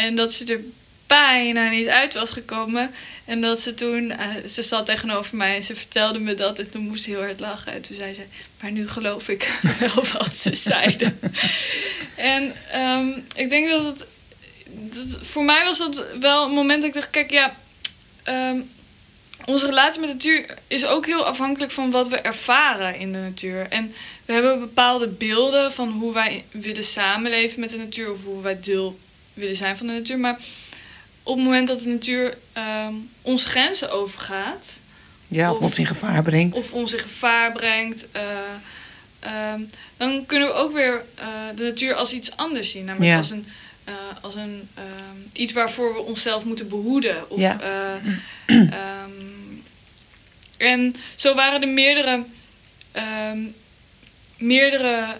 [0.00, 0.60] En dat ze er
[1.06, 2.90] bijna niet uit was gekomen.
[3.24, 4.10] En dat ze toen...
[4.10, 6.58] Uh, ze zat tegenover mij en ze vertelde me dat.
[6.58, 7.72] En toen moest ze heel hard lachen.
[7.72, 8.22] En toen zei ze...
[8.60, 11.20] Maar nu geloof ik wel wat ze zeiden.
[12.34, 14.06] en um, ik denk dat het
[14.72, 17.56] dat, voor mij was dat wel een moment dat ik dacht: kijk, ja,
[18.24, 18.70] um,
[19.44, 23.18] onze relatie met de natuur is ook heel afhankelijk van wat we ervaren in de
[23.18, 23.66] natuur.
[23.68, 28.42] En we hebben bepaalde beelden van hoe wij willen samenleven met de natuur of hoe
[28.42, 28.98] wij deel
[29.34, 30.18] willen zijn van de natuur.
[30.18, 30.38] Maar
[31.22, 32.38] op het moment dat de natuur
[32.86, 34.80] um, onze grenzen overgaat.
[35.28, 36.56] Ja, of, of ons in gevaar brengt.
[36.56, 38.06] Of ons in gevaar brengt.
[38.16, 41.24] Uh, um, dan kunnen we ook weer uh,
[41.56, 42.84] de natuur als iets anders zien.
[42.84, 43.16] Namelijk ja.
[43.16, 43.46] als een
[43.88, 44.84] uh, als een, uh,
[45.32, 47.30] iets waarvoor we onszelf moeten behoeden.
[47.30, 47.58] Of, ja.
[48.46, 49.62] um,
[50.56, 52.24] en zo waren er meerdere,
[54.40, 55.16] meerdere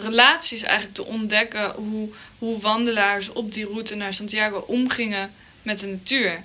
[0.00, 5.86] relaties eigenlijk te ontdekken hoe, hoe wandelaars op die route naar Santiago omgingen met de
[5.86, 6.42] natuur.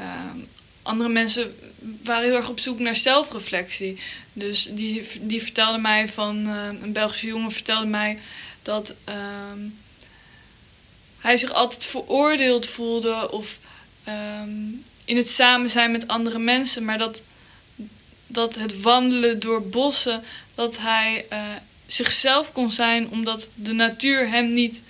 [0.00, 0.48] Um,
[0.82, 1.56] andere mensen
[2.02, 3.98] waren heel erg op zoek naar zelfreflectie.
[4.32, 8.18] Dus die, die vertelde mij van, een Belgische jongen vertelde mij
[8.62, 9.78] dat um,
[11.18, 13.58] hij zich altijd veroordeeld voelde of
[14.08, 17.22] um, in het samen zijn met andere mensen, maar dat
[18.26, 20.22] dat het wandelen door bossen,
[20.54, 21.40] dat hij eh,
[21.86, 24.82] zichzelf kon zijn, omdat de natuur hem niet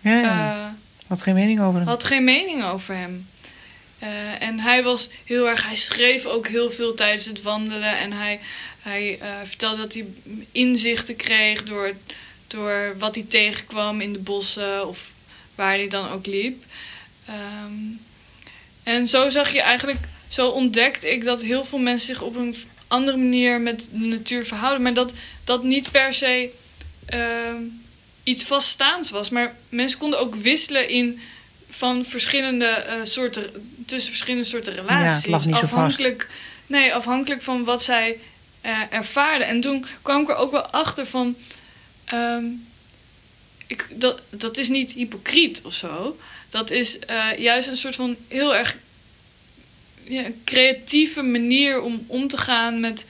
[0.00, 0.54] Ja, ja.
[0.66, 0.68] eh,
[1.06, 1.88] had geen mening over hem.
[1.88, 3.28] had geen mening over hem.
[3.98, 7.98] Eh, en hij was heel erg, hij schreef ook heel veel tijdens het wandelen.
[7.98, 8.40] En hij,
[8.80, 10.06] hij eh, vertelde dat hij
[10.52, 11.92] inzichten kreeg door,
[12.46, 15.10] door wat hij tegenkwam in de bossen of
[15.54, 16.64] waar hij dan ook liep.
[17.26, 17.72] Ehm,
[18.82, 22.56] en zo zag je eigenlijk, zo ontdekte ik dat heel veel mensen zich op een
[22.92, 24.82] andere manier met de natuur verhouden.
[24.82, 25.12] Maar dat
[25.44, 26.50] dat niet per se
[27.06, 27.62] ehm,
[28.22, 29.30] iets vaststaands was.
[29.30, 31.20] Maar mensen konden ook wisselen in
[31.68, 35.22] van verschillende eh, soorten, tussen verschillende soorten relaties.
[35.22, 35.72] het lag niet zo vast.
[35.72, 36.28] afhankelijk,
[36.66, 38.18] Nee, afhankelijk van wat zij
[38.60, 39.46] eh, ervaarden.
[39.46, 41.36] En toen kwam ik er ook wel achter van.
[42.04, 42.44] ehm,
[43.66, 46.18] ik, dat, dat is niet hypocriet of zo.
[46.50, 48.76] Dat is eh, juist een soort van heel erg
[50.04, 53.04] ja, creatieve manier om om te gaan met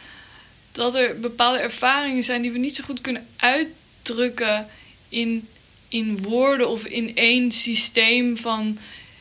[0.72, 4.68] dat er bepaalde ervaringen zijn die we niet zo goed kunnen uitdrukken
[5.08, 5.48] in,
[5.88, 8.78] in woorden of in één systeem van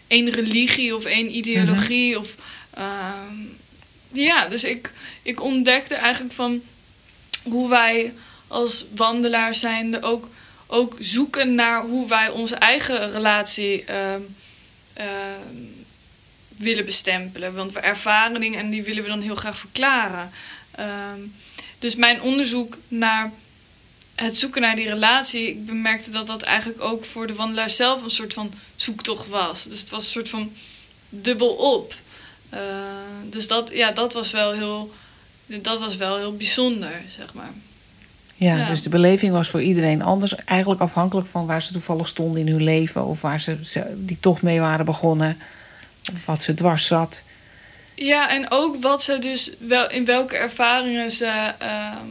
[0.07, 2.19] één religie of één ideologie.
[2.19, 2.36] of,
[2.73, 3.36] ehm,
[4.12, 6.62] ja, dus ik, ik ontdekte eigenlijk van
[7.43, 8.13] hoe wij
[8.47, 10.29] als wandelaars zijnde ook,
[10.67, 14.21] ook zoeken naar hoe wij onze eigen relatie ehm,
[14.93, 15.81] ehm,
[16.62, 17.56] willen bestempelen.
[17.56, 20.30] Want we ervaren dingen en die willen we dan heel graag verklaren.
[20.71, 21.19] Ehm,
[21.80, 23.32] dus mijn onderzoek naar
[24.15, 28.04] het zoeken naar die relatie, ik bemerkte dat dat eigenlijk ook voor de wandelaar zelf
[28.04, 29.63] een soort van zoektocht was.
[29.63, 30.52] Dus het was een soort van
[31.10, 31.95] dubbel op.
[32.50, 32.60] Eh,
[33.30, 34.93] dus dat, ja, dat was wel heel,
[35.45, 37.52] dat was wel heel bijzonder, zeg maar.
[38.36, 38.67] Ja, Ja.
[38.67, 40.36] dus de beleving was voor iedereen anders.
[40.36, 43.06] Eigenlijk afhankelijk van waar ze toevallig stonden in hun leven.
[43.06, 45.38] Of waar ze, ze die toch mee waren begonnen.
[46.25, 47.23] Wat ze dwars zat.
[47.95, 52.07] Ja, en ook wat ze dus wel in welke ervaringen ze ehm,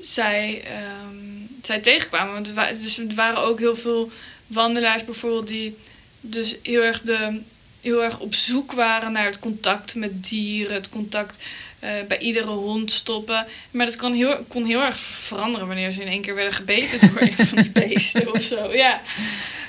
[0.00, 1.16] zij, ehm,
[1.62, 2.32] zij tegenkwamen.
[2.32, 4.10] Want er, dus er waren ook heel veel
[4.46, 5.76] wandelaars bijvoorbeeld die
[6.20, 7.40] dus heel erg, de,
[7.80, 11.44] heel erg op zoek waren naar het contact met dieren, het contact
[11.78, 13.46] eh, bij iedere hond stoppen.
[13.70, 17.00] Maar dat kon heel, kon heel erg veranderen wanneer ze in één keer werden gebeten
[17.00, 18.72] door een van die beesten of zo.
[18.72, 19.00] Ja,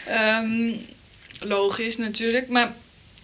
[0.10, 0.72] Ehm,
[1.40, 2.48] logisch natuurlijk.
[2.48, 2.76] Maar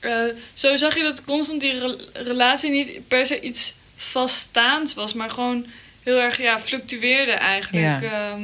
[0.05, 5.13] eh, zo zag je dat constant die re- relatie niet per se iets vaststaands was,
[5.13, 5.65] maar gewoon
[6.03, 7.85] heel erg ja, fluctueerde eigenlijk.
[7.85, 7.99] Ja.
[8.01, 8.37] Ja,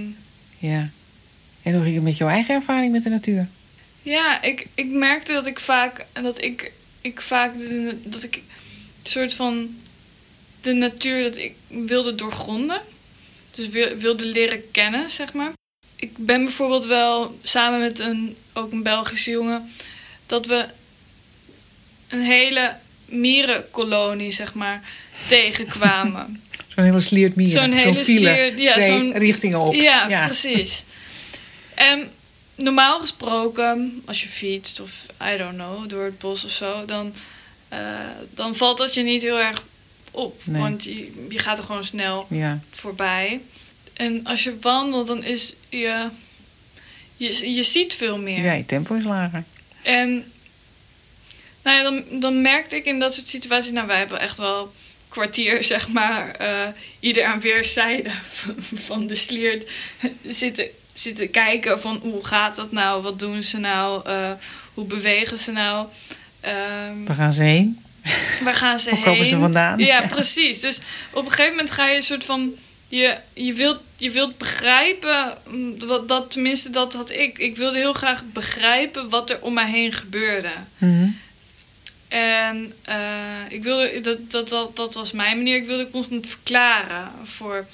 [0.58, 0.90] Ja.
[1.64, 3.48] En hoe ging het met jouw eigen ervaring met de natuur?
[4.04, 6.72] ja ik, ik merkte dat ik vaak dat ik,
[7.02, 9.76] ik vaak de, dat ik een soort van
[10.62, 12.82] de natuur dat ik wilde doorgronden.
[13.56, 15.52] Dus wil- wilde leren kennen, zeg maar.
[15.96, 19.70] Ik ben bijvoorbeeld wel samen met een, ook een Belgische jongen,
[20.26, 20.66] dat we
[22.12, 24.82] een hele mierenkolonie, zeg maar,
[25.28, 26.42] tegenkwamen.
[26.76, 27.62] Zo'n hele sliert mieren.
[27.62, 29.74] Zo'n hele file, sliert- ja, zo'n- richtingen op.
[29.74, 30.84] Ja, precies.
[31.76, 32.08] En
[32.56, 37.14] normaal gesproken, als je fietst of I don't know, door het bos of zo, dan,
[37.70, 37.80] eh,
[38.34, 39.64] dan valt dat je niet heel erg
[40.12, 40.42] op.
[40.44, 40.62] Nee.
[40.62, 42.60] Want je, je gaat er gewoon snel Ja.
[42.70, 43.42] voorbij.
[43.94, 46.08] En als je wandelt, dan is je.
[47.18, 48.44] Je, je ziet veel meer.
[48.44, 49.44] ja, je tempo is lager.
[49.82, 50.32] En
[51.64, 54.74] nou ja, dan, dan merkte ik in dat soort situaties, nou wij hebben echt wel
[55.08, 56.68] kwartier, zeg maar, eh,
[57.00, 58.56] ieder aan weerszijden van,
[58.88, 59.72] van de sliert
[60.28, 64.32] zitten, zitten kijken van hoe gaat dat nou, wat doen ze nou, eh,
[64.74, 65.88] hoe bewegen ze nou.
[66.40, 67.84] Ehm, Waar gaan ze heen?
[68.44, 69.06] Waar gaan ze Waar heen?
[69.06, 69.80] komen ze vandaan?
[69.80, 70.60] Ja, precies.
[70.60, 70.80] Dus
[71.12, 72.52] op een gegeven moment ga je een soort van.
[72.88, 77.38] Je, je, wilt, je wilt begrijpen, mm, wat, dat, tenminste dat had ik.
[77.38, 80.50] Ik wilde heel graag begrijpen wat er om mij heen gebeurde.
[80.78, 81.08] Mhm.
[82.12, 82.96] En eh,
[83.50, 85.56] ik wilde, dat, dat, dat, dat was mijn manier.
[85.56, 87.66] Ik wilde constant verklaren voor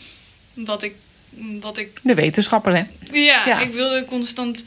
[0.53, 0.95] wat ik.
[1.59, 2.83] Wat ik De wetenschapper, hè?
[3.11, 3.59] ja, Ja.
[3.59, 4.65] ik wilde constant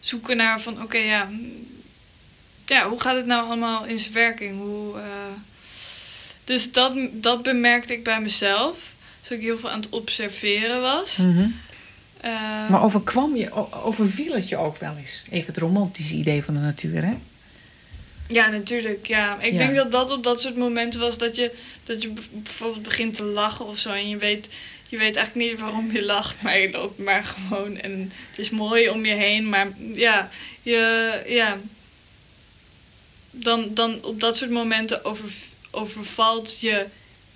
[0.00, 1.66] zoeken naar van oké, ja, mm,
[2.66, 4.58] ja, hoe gaat het nou allemaal in zijn werking?
[4.58, 5.04] Hoe, eh,
[6.44, 8.78] dus dat, dat bemerkte ik bij mezelf.
[9.20, 11.16] Dus ik heel veel aan het observeren was.
[11.16, 11.46] Mhm.
[12.20, 15.22] Eh, Maar overkwam je, overviel het je ook wel eens?
[15.30, 17.14] Even het romantische idee van de natuur, hè?
[18.28, 19.06] Ja, natuurlijk.
[19.06, 19.40] Ja.
[19.40, 19.58] Ik Ja.
[19.58, 21.50] denk dat dat op dat soort momenten was dat je,
[21.84, 23.90] dat je bijvoorbeeld begint te lachen of zo.
[23.90, 24.48] En je weet,
[24.88, 27.76] je weet eigenlijk niet waarom je lacht, maar je loopt maar gewoon.
[27.76, 30.28] En het is mooi om je heen, maar ja,
[30.62, 31.58] je, ja.
[33.30, 35.30] Dan, dan op dat soort momenten over,
[35.70, 36.86] overvalt je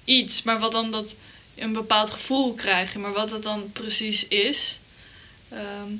[0.05, 0.43] iets.
[0.43, 1.15] Maar wat dan dat,
[1.55, 2.99] een bepaald gevoel krijg je.
[2.99, 4.79] Maar wat dat dan precies is.
[5.49, 5.91] Ehm,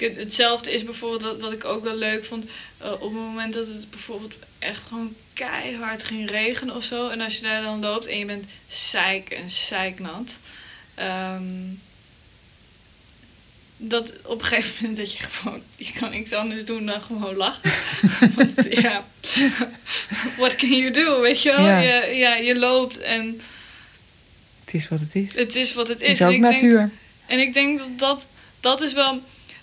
[0.00, 2.44] Hetzelfde is bijvoorbeeld dat, wat ik ook wel leuk vond.
[2.78, 7.08] eh, op het moment dat het bijvoorbeeld echt gewoon keihard ging regenen of zo.
[7.08, 10.38] En als je daar dan loopt en je bent zeik en zeiknat.
[10.94, 11.44] ehm,
[13.82, 15.62] dat op een gegeven moment dat je gewoon...
[15.76, 17.70] Je kan niks anders doen dan gewoon lachen.
[18.36, 19.04] Want ja,
[20.36, 21.66] what can you do, weet je wel?
[21.66, 21.80] Ja.
[21.80, 23.40] Je, ja, je loopt en
[24.64, 25.34] Het is wat het is.
[25.34, 26.12] het is wat het Het is.
[26.14, 26.90] is En ook ik denk- natuur.
[27.26, 28.28] en ik denk dat dat,
[28.60, 29.20] dat is wel,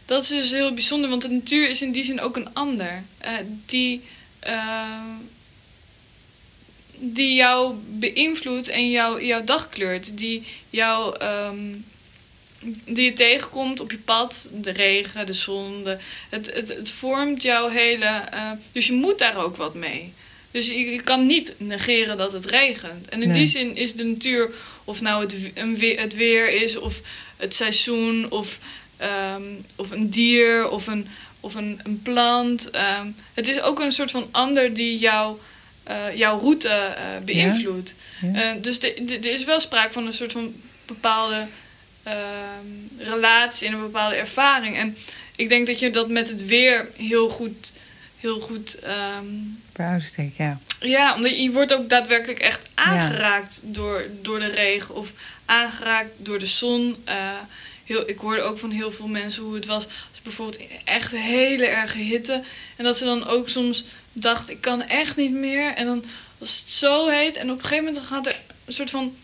[0.07, 3.03] dat is dus heel bijzonder, want de natuur is in die zin ook een ander.
[3.17, 3.31] eh,
[3.65, 4.01] die,
[4.39, 5.01] eh,
[6.99, 10.17] die jou beïnvloedt en jou, jouw dag kleurt.
[10.17, 11.57] Die jou, ehm,
[12.85, 15.83] die je tegenkomt op je pad, de regen, de zon.
[15.83, 15.97] De,
[16.29, 20.13] het, het, het vormt jouw hele, eh, dus je moet daar ook wat mee.
[20.51, 23.09] Dus je, je kan niet negeren dat het regent.
[23.09, 23.37] En in Nee.
[23.37, 24.49] die zin is de natuur,
[24.83, 27.01] of nou het, een weer, het weer is, of
[27.37, 28.59] het seizoen, of,
[28.97, 29.43] ehm,
[29.75, 31.07] of een dier, of een,
[31.39, 32.69] of een, een plant.
[32.69, 35.37] ehm, het is ook een soort van ander die jou,
[35.83, 37.95] eh, jouw route eh, beïnvloedt.
[38.21, 38.41] Ja.
[38.41, 40.55] Eh, dus er is wel sprake van een soort van
[40.85, 41.47] bepaalde
[42.03, 42.17] ehm,
[42.97, 44.77] relatie en een bepaalde ervaring.
[44.77, 44.97] En
[45.35, 47.71] ik denk dat je dat met het weer heel goed,
[48.19, 48.77] heel goed
[49.73, 50.59] uitstek, ja.
[50.79, 55.13] ja, omdat je, wordt ook daadwerkelijk echt aangeraakt door, door de regen of
[55.45, 56.95] aangeraakt door de zon.
[57.87, 61.65] Heel, ik hoorde ook van heel veel mensen hoe het was als bijvoorbeeld echt hele
[61.65, 62.43] erge hitte.
[62.75, 65.73] En dat ze dan ook soms dacht, ik kan echt niet meer.
[65.73, 66.03] En dan
[66.37, 69.15] was het zo heet en op een gegeven moment gaat er een soort van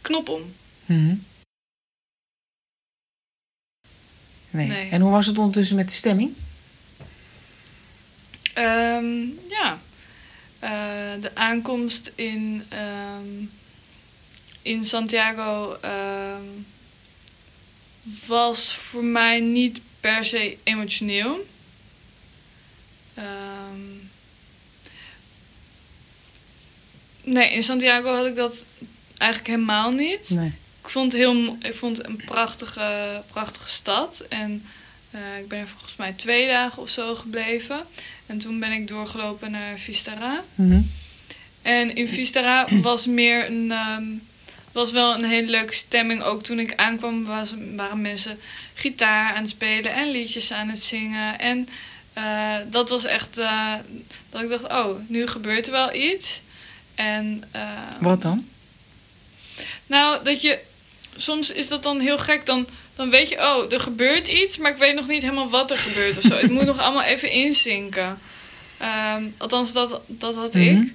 [0.00, 0.54] knop om.
[0.86, 1.14] Mhm.
[4.50, 4.66] Nee.
[4.66, 4.90] Nee.
[4.90, 6.34] En hoe was het ondertussen met de stemming?
[8.54, 9.78] Ehm, ja,
[10.60, 10.70] Eh,
[11.20, 13.44] de aankomst in, ehm,
[14.62, 16.42] in Santiago ehm,
[18.26, 21.46] was voor mij niet per se emotioneel.
[23.14, 23.80] Ehm,
[27.22, 28.64] nee, in Santiago had ik dat
[29.16, 30.30] eigenlijk helemaal niet.
[30.30, 30.52] Nee.
[30.82, 34.24] Ik vond, het heel, ik vond het een prachtige, prachtige stad.
[34.28, 34.64] En
[35.10, 37.80] eh, ik ben er volgens mij twee dagen of zo gebleven.
[38.26, 40.44] En toen ben ik doorgelopen naar Vistara.
[40.54, 40.80] Mhm.
[41.62, 43.72] En in Vistara was meer een.
[43.72, 44.04] ehm,
[44.78, 46.22] was wel een hele leuke stemming.
[46.22, 48.38] Ook toen ik aankwam was, waren mensen
[48.74, 51.38] gitaar aan het spelen en liedjes aan het zingen.
[51.38, 51.68] En
[52.12, 53.38] eh, dat was echt.
[53.38, 53.72] eh,
[54.30, 56.42] dat ik dacht, oh, nu gebeurt er wel iets.
[56.94, 57.62] En, eh,
[58.00, 58.46] Wat dan?
[59.86, 60.58] nou, dat je.
[61.16, 62.46] Soms is dat dan heel gek.
[62.46, 65.70] Dan, dan weet je, oh, er gebeurt iets, maar ik weet nog niet helemaal wat
[65.70, 66.36] er gebeurt of zo.
[66.36, 68.18] Het moet nog allemaal even inzinken.
[68.78, 70.64] Ehm, althans, dat, dat had Mhm.
[70.64, 70.92] ik.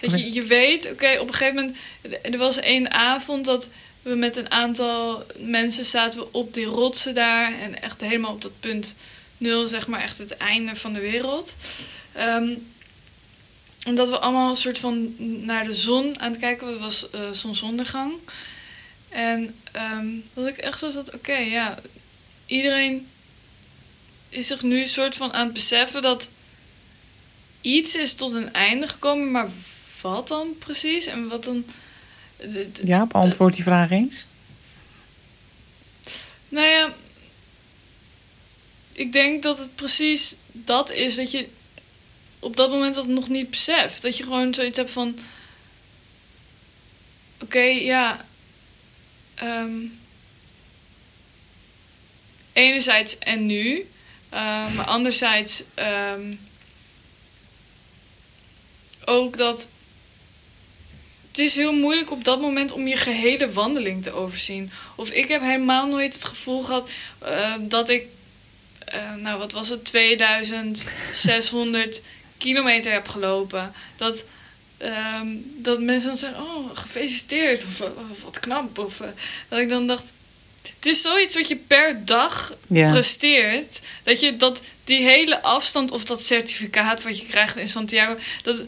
[0.00, 1.76] Dat je, je weet, oké, op een gegeven moment.
[2.22, 3.68] Er was één avond dat
[4.02, 7.60] we met een aantal mensen zaten we op die rotsen daar.
[7.60, 8.94] En echt helemaal op dat punt
[9.36, 11.56] nul, zeg maar, echt het einde van de wereld.
[12.12, 12.54] Ehm,
[13.82, 16.66] en dat we allemaal een soort van naar de zon aan het kijken.
[16.66, 18.12] Het was eh, zonsondergang.
[19.08, 21.78] En ehm, dat ik echt zo zat, oké, ja.
[22.46, 23.08] Iedereen
[24.28, 26.28] is zich nu een soort van aan het beseffen dat
[27.60, 29.30] iets is tot een einde gekomen.
[29.30, 29.48] Maar
[30.00, 31.06] wat dan precies?
[31.06, 31.64] En wat dan...
[32.84, 34.26] Ja, beantwoord die vraag eens.
[36.48, 36.92] Nou ja,
[38.92, 41.48] ik denk dat het precies dat is dat je
[42.38, 44.02] op dat moment dat nog niet beseft.
[44.02, 45.18] Dat je gewoon zoiets hebt van:
[47.40, 48.26] oké, ja.
[49.34, 49.86] ehm,
[52.52, 53.88] enerzijds en nu,
[54.28, 56.32] eh, maar anderzijds ehm,
[59.04, 59.68] ook dat.
[61.38, 64.70] Het is heel moeilijk op dat moment om je gehele wandeling te overzien.
[64.94, 68.02] Of ik heb helemaal nooit het gevoel gehad eh, dat ik,
[68.84, 72.02] eh, nou wat was het, 2600
[72.38, 73.72] kilometer heb gelopen.
[73.96, 74.24] Dat,
[74.78, 78.78] ehm, dat mensen dan zeggen, oh gefeliciteerd, of "Oh, wat knap.
[78.78, 79.08] Of eh,
[79.48, 80.12] dat ik dan dacht,
[80.76, 82.90] het is zoiets wat je per dag Ja.
[82.90, 83.80] presteert.
[84.02, 88.64] Dat je dat die hele afstand of dat certificaat wat je krijgt in Santiago, dat,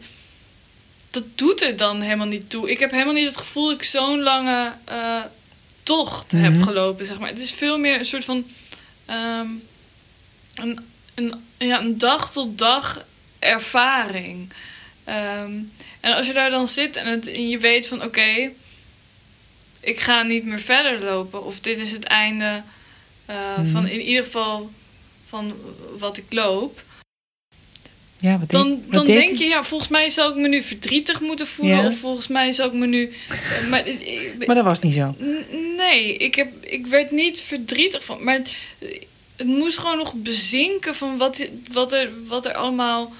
[1.11, 2.70] dat doet er dan helemaal niet toe.
[2.70, 5.20] Ik heb helemaal niet het gevoel dat ik zo'n lange eh,
[5.83, 6.62] tocht heb Mhm.
[6.62, 7.29] gelopen, zeg maar.
[7.29, 8.46] Het is veel meer een soort van
[9.07, 9.49] ehm,
[10.55, 10.81] een,
[11.14, 13.05] een, ja, een dag tot dag
[13.38, 14.53] ervaring.
[15.05, 15.53] Ehm,
[16.01, 18.51] en als je daar dan zit en, het, en je weet van oké,
[19.81, 21.44] ik ga niet meer verder lopen.
[21.44, 22.62] Of dit is het einde
[23.26, 23.70] eh, Mhm.
[23.70, 24.70] van in ieder geval
[25.28, 25.55] van
[25.99, 26.82] wat ik loop.
[28.21, 30.49] Ja, wat Dan, deed- wat dan deed denk je, ja, volgens mij zou ik me
[30.49, 31.77] nu verdrietig moeten voelen.
[31.77, 31.87] Ja.
[31.87, 33.12] Of volgens mij zou ik me nu.
[33.29, 35.14] eh, Maar, ik- Maar dat was niet zo.
[35.77, 38.25] Nee, ik, heb, ik werd niet verdrietig van.
[38.25, 38.41] Maar
[39.37, 43.12] het moest gewoon nog bezinken van wat, wat, er, wat er allemaal.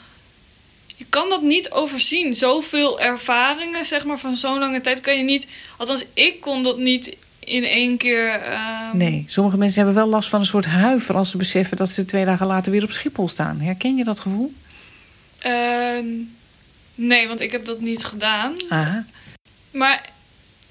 [0.97, 2.35] Je kan dat niet overzien.
[2.35, 5.47] Zoveel ervaringen, zeg maar, van zo'n lange tijd kan je niet.
[5.77, 8.29] Althans, ik kon dat niet in één keer.
[8.29, 11.91] ehm, Nee, sommige mensen hebben wel last van een soort huiver als ze beseffen dat
[11.91, 13.61] ze twee dagen later weer op Schiphol staan.
[13.61, 14.53] Herken je dat gevoel?
[15.41, 16.07] Ehm,
[16.95, 18.55] nee, want ik heb dat niet gedaan.
[18.69, 19.07] Aha.
[19.71, 20.09] Maar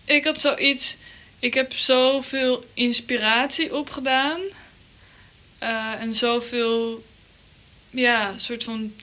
[0.05, 0.97] ik had zoiets.
[1.39, 4.39] Ik heb zoveel inspiratie opgedaan.
[5.57, 7.05] eh, en zoveel.
[7.89, 8.93] Ja, soort van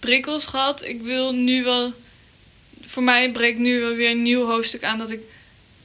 [0.00, 0.84] prikkels gehad.
[0.84, 1.92] Ik wil nu wel.
[2.82, 5.20] Voor mij breekt nu wel weer een nieuw hoofdstuk aan dat ik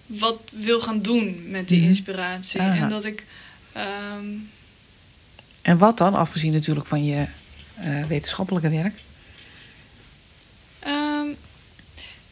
[0.06, 1.88] wat wil gaan doen met die Mhm.
[1.90, 2.62] inspiratie.
[2.62, 2.84] Aha.
[2.84, 3.24] En dat ik.
[3.74, 4.26] ehm,
[5.62, 7.26] En wat dan, afgezien natuurlijk van je
[7.76, 8.94] eh, wetenschappelijke werk?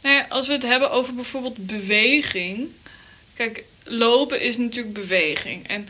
[0.02, 2.70] Nou ja, als we het hebben over bijvoorbeeld beweging.
[3.34, 5.68] Kijk, lopen is natuurlijk beweging.
[5.68, 5.88] En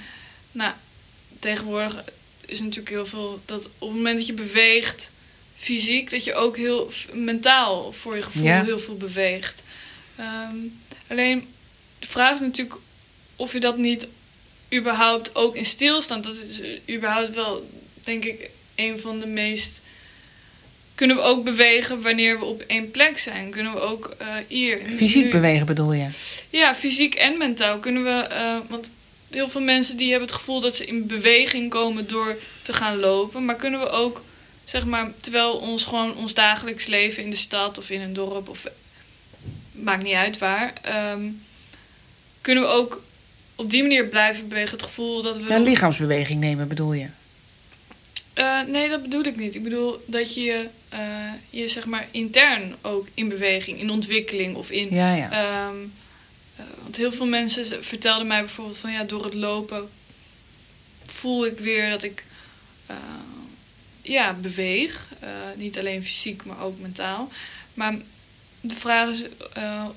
[0.51, 0.73] nou,
[1.39, 2.03] tegenwoordig
[2.45, 5.11] is natuurlijk heel veel dat op het moment dat je beweegt,
[5.57, 8.63] fysiek, dat je ook heel mentaal voor je gevoel Ja.
[8.63, 9.63] heel veel beweegt.
[10.15, 10.55] Ehm,
[11.07, 11.47] alleen
[11.99, 12.79] de vraag is natuurlijk
[13.35, 14.07] of je dat niet
[14.73, 16.23] überhaupt ook in stilstand.
[16.23, 16.61] Dat is
[16.95, 17.69] überhaupt wel,
[18.03, 19.81] denk ik, een van de meest
[20.99, 23.49] kunnen we ook bewegen wanneer we op één plek zijn?
[23.49, 24.79] Kunnen we ook eh, hier...
[24.95, 26.07] Fysiek nu- bewegen bedoel je?
[26.49, 28.09] Ja, fysiek en mentaal kunnen we...
[28.09, 28.89] eh, want
[29.31, 32.99] heel veel mensen die hebben het gevoel dat ze in beweging komen door te gaan
[32.99, 33.45] lopen.
[33.45, 34.23] Maar kunnen we ook,
[34.65, 38.49] zeg maar, terwijl ons gewoon ons dagelijks leven in de stad of in een dorp
[38.49, 38.65] of...
[39.71, 40.73] Maakt niet uit waar.
[40.81, 41.21] ehm,
[42.41, 43.01] kunnen we ook
[43.55, 44.71] op die manier blijven bewegen.
[44.71, 45.53] Het gevoel dat we...
[45.53, 47.07] Nog- lichaamsbeweging nemen bedoel je?
[48.33, 49.55] Eh, nee, dat bedoel ik niet.
[49.55, 50.99] Ik bedoel dat je eh,
[51.49, 54.95] je zeg maar intern ook in beweging, in ontwikkeling of in.
[54.95, 55.31] Ja, ja.
[55.31, 55.77] ehm,
[56.55, 59.89] eh, want heel veel mensen vertelden mij bijvoorbeeld van ja, door het lopen
[61.05, 62.23] voel ik weer dat ik
[62.85, 62.95] eh,
[64.01, 65.07] ja, beweeg.
[65.55, 67.31] Niet alleen fysiek, maar ook mentaal.
[67.73, 67.95] Maar
[68.61, 69.25] de vraag is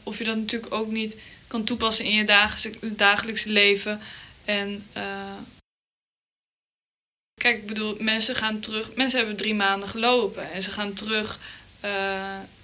[0.03, 1.17] of je dat natuurlijk ook niet
[1.47, 4.01] kan toepassen in je dagelijkse, dagelijkse leven.
[4.45, 4.85] En
[7.43, 8.91] kijk, ik bedoel, mensen gaan terug.
[8.95, 11.39] Mensen hebben drie maanden gelopen en ze gaan terug
[11.81, 11.91] eh,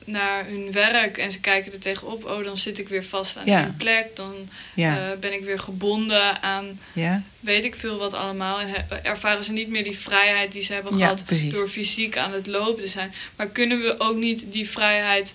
[0.05, 2.25] naar hun werk en ze kijken er tegenop.
[2.25, 3.63] Oh, dan zit ik weer vast aan Ja.
[3.63, 4.17] één plek.
[4.17, 4.35] Dan
[4.75, 7.23] ja, eh, ben ik weer gebonden aan ja.
[7.41, 8.61] weet ik veel wat allemaal.
[8.61, 8.69] En
[9.03, 11.53] ervaren ze niet meer die vrijheid die ze hebben gehad precies.
[11.53, 13.13] door fysiek aan het lopen te zijn.
[13.37, 15.35] Maar kunnen we ook niet die vrijheid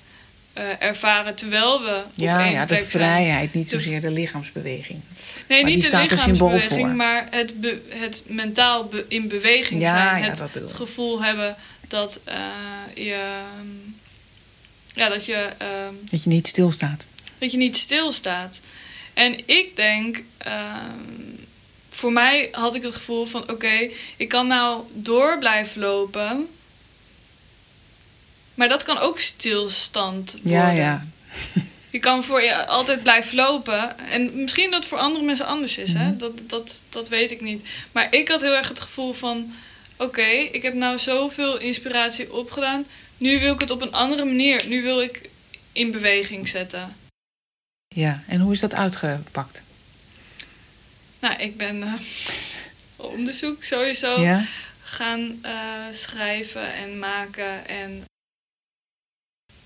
[0.53, 2.89] eh, ervaren terwijl we op Ja, één ja, de plek zijn?
[2.89, 4.99] vrijheid, niet De- zozeer de lichaamsbeweging.
[5.47, 10.23] Nee, Maar niet de lichaamsbeweging, maar het, be- het mentaal be- in beweging Ja, zijn.
[10.23, 11.55] ja, het, het gevoel hebben
[11.87, 12.35] dat eh,
[12.95, 13.39] je...
[14.93, 15.49] Ja, dat je...
[15.57, 17.05] ehm, Dat je niet stilstaat.
[17.37, 18.59] dat je niet stilstaat.
[19.13, 20.99] En ik denk, ehm,
[21.89, 26.47] voor mij had ik het gevoel van: oké, ik kan nou door blijven lopen.
[28.53, 30.51] Maar dat kan ook stilstand worden.
[30.51, 31.05] Ja, ja.
[31.89, 33.99] Je kan voor je altijd blijven lopen.
[33.99, 36.07] En misschien dat het voor andere mensen anders is, hè?
[36.07, 36.17] Mhm.
[36.17, 37.69] Dat, dat, dat weet ik niet.
[37.91, 39.53] Maar ik had heel erg het gevoel van:
[39.97, 42.85] oké, ik heb nou zoveel inspiratie opgedaan.
[43.17, 44.67] Nu wil ik het op een andere manier.
[44.67, 45.29] Nu wil ik
[45.71, 46.95] in beweging zetten.
[47.87, 49.61] Ja, en hoe is dat uitgepakt?
[51.19, 51.93] Nou, ik ben eh,
[52.95, 54.45] onderzoek sowieso Ja?
[54.83, 55.53] gaan eh,
[55.91, 57.67] schrijven en maken.
[57.67, 58.03] En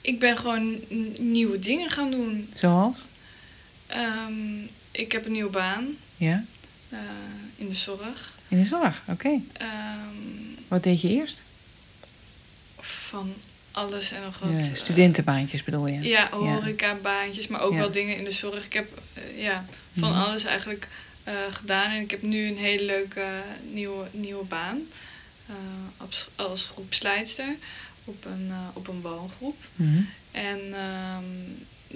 [0.08, 0.80] ik ben gewoon
[1.20, 2.49] nieuwe dingen gaan doen.
[2.55, 2.97] Zoals?
[3.88, 6.43] Ehm, ik heb een nieuwe baan Ja?
[6.89, 6.99] eh,
[7.55, 8.34] in de zorg.
[8.47, 9.39] In de zorg, oké.
[9.53, 10.08] Ehm,
[10.68, 11.41] Wat deed je eerst?
[12.80, 13.34] van
[13.72, 14.49] alles en nog wat.
[14.51, 16.01] Ja, eh, studentenbaantjes bedoel je?
[16.01, 17.78] Ja, horecabaantjes, maar ook Ja.
[17.78, 18.66] wel dingen in de zorg.
[18.66, 19.66] Ik heb eh, ja,
[19.99, 20.20] van Mhm.
[20.22, 20.88] alles eigenlijk
[21.51, 21.91] gedaan.
[21.91, 23.26] En ik heb nu een hele leuke
[23.72, 24.82] nieuwe, nieuwe baan.
[25.97, 27.55] als, als groepsleidster
[28.08, 29.58] op een, eh, op een woongroep.
[29.76, 30.01] Mhm.
[30.32, 31.24] En ehm,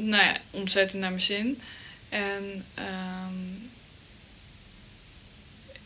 [0.10, 1.60] nou ja, ontzettend naar mijn zin.
[2.10, 3.34] En ehm,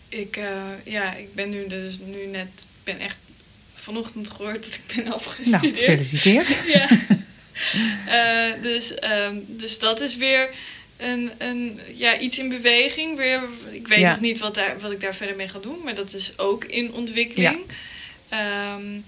[0.09, 3.17] ik, eh, ja, ik ben nu dus nu net, ik ben echt
[3.73, 5.75] vanochtend gehoord dat ik ben Nou, afgestudeerd.
[5.77, 6.55] gefeliciteerd.
[6.75, 6.87] Ja.
[8.07, 10.49] Eh, dus, ehm, dus dat is weer
[10.97, 13.17] een, een, ja, iets in beweging.
[13.17, 14.11] Weer, ik weet Ja.
[14.11, 16.65] nog niet wat, daar, wat ik daar verder mee ga doen, maar dat is ook
[16.65, 17.59] in ontwikkeling.
[18.29, 18.99] Ehm,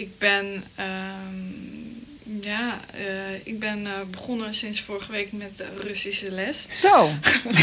[0.00, 6.64] ik ben, ehm, ja, eh, ik ben eh, begonnen sinds vorige week met Russische les.
[6.68, 7.10] Zo.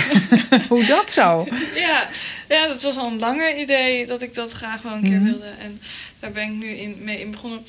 [0.69, 1.47] hoe dat zo?
[1.75, 2.09] Ja,
[2.49, 5.23] ja, dat was al een langer idee dat ik dat graag wel een keer Mhm.
[5.23, 5.51] wilde.
[5.59, 5.81] En
[6.19, 7.65] daar ben ik nu in, mee in begonnen.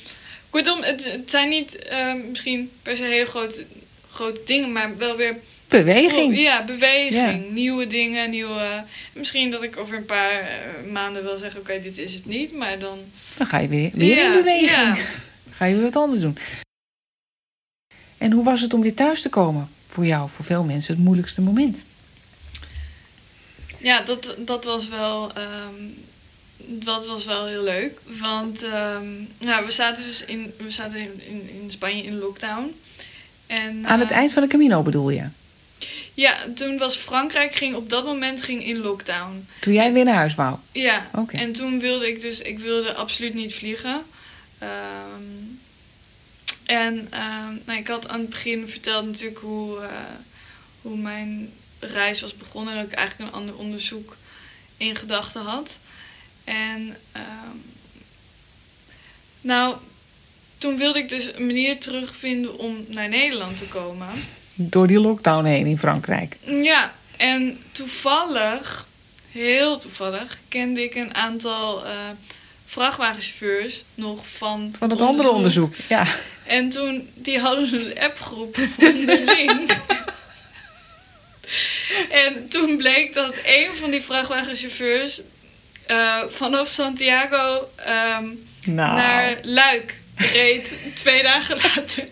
[0.49, 3.65] Kortom, het, het zijn niet eh, misschien per se hele grote,
[4.11, 5.35] grote dingen, maar wel weer
[5.69, 6.37] Beweging.
[6.39, 7.49] Ja, beweging.
[7.51, 8.83] Nieuwe dingen, nieuwe...
[9.13, 11.59] Misschien dat ik over een paar eh, maanden wil zeggen...
[11.59, 12.99] oké, dit is het niet, maar dan...
[13.37, 14.69] Dan ga je weer, weer Ja, in beweging.
[14.69, 14.97] ja.
[15.57, 16.37] Ga je weer wat anders doen.
[18.17, 19.69] En hoe was het om weer thuis te komen?
[19.87, 21.77] Voor jou, voor veel mensen, het moeilijkste moment.
[23.77, 25.31] Ja, dat, dat was wel...
[25.33, 25.73] ehm,
[26.57, 27.99] dat was wel heel leuk.
[28.19, 28.65] Want
[29.39, 32.75] nou, we zaten dus in, we zaten in, in, in Spanje in lockdown.
[33.47, 35.27] En, Aan het eh, eind van de Camino bedoel je?
[36.19, 39.47] Ja, toen was Frankrijk ging op dat moment ging in lockdown.
[39.59, 40.57] Toen jij weer naar huis wou.
[40.71, 41.37] Ja, Oké.
[41.37, 44.05] en toen wilde ik dus, ik wilde absoluut niet vliegen.
[44.57, 45.23] Ehm,
[46.65, 49.89] en ehm, nou, ik had aan het begin verteld natuurlijk hoe, eh,
[50.81, 52.73] hoe mijn reis was begonnen.
[52.73, 54.17] En dat ik eigenlijk een ander onderzoek
[54.77, 55.79] in gedachten had.
[56.43, 57.57] En ehm,
[59.41, 59.75] nou,
[60.57, 64.09] toen wilde ik dus een manier terugvinden om naar Nederland te komen.
[64.61, 66.35] Door die lockdown heen in Frankrijk.
[66.45, 68.87] Ja, en toevallig,
[69.31, 71.91] heel toevallig, kende ik een aantal eh,
[72.65, 75.75] vrachtwagenchauffeurs nog van, Van het andere onderzoek.
[75.75, 76.05] Ja.
[76.45, 79.71] En toen, die hadden een appgroep onderling.
[82.25, 85.21] en toen bleek dat een van die vrachtwagenchauffeurs
[85.85, 88.25] eh, vanaf Santiago ehm,
[88.63, 88.95] Nou.
[88.95, 92.07] naar Luik reed twee dagen later.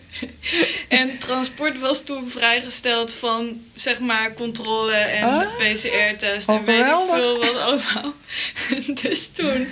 [0.88, 6.95] en transport was toen vrijgesteld van zeg maar controle en Ah, PCR-test en weet ik
[7.10, 8.14] veel wat allemaal.
[9.01, 9.68] dus toen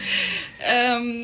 [0.60, 1.24] ehm,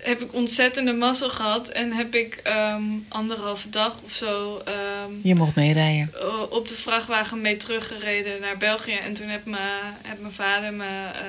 [0.00, 5.34] heb ik ontzettende mazzel gehad en heb ik ehm, anderhalve dag of zo ehm, Je
[5.34, 6.12] mocht meerijden.
[6.52, 8.92] op de vrachtwagen mee teruggereden naar België.
[9.04, 9.58] En toen heb, me,
[10.02, 10.84] heb mijn vader me,
[11.14, 11.20] eh,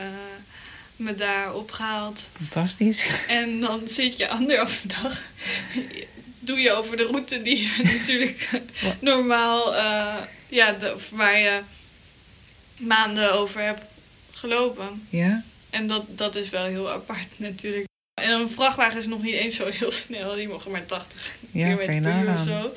[1.01, 2.29] me daar opgehaald.
[2.33, 3.07] Fantastisch.
[3.27, 5.21] En dan zit je anderhalve dag.
[6.39, 8.49] Doe je over de route die je natuurlijk
[8.99, 9.75] normaal.
[9.75, 10.15] eh,
[10.49, 11.61] ja, de, waar je
[12.77, 13.83] maanden over hebt
[14.31, 15.07] gelopen.
[15.09, 15.43] Ja?
[15.69, 17.85] En dat, dat is wel heel apart natuurlijk.
[18.21, 20.35] En een vrachtwagen is nog niet eens zo heel snel.
[20.35, 22.73] Die mogen maar 80 Ja, kilometer per uur of zo.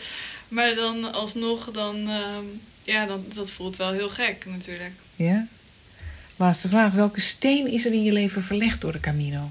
[0.48, 2.44] Maar dan alsnog, dan, ehm,
[2.82, 4.92] ja, dan, dat voelt wel heel gek natuurlijk.
[5.16, 5.46] Ja?
[6.36, 6.92] Laatste vraag.
[6.92, 9.50] Welke steen is er in je leven verlegd door de Camino?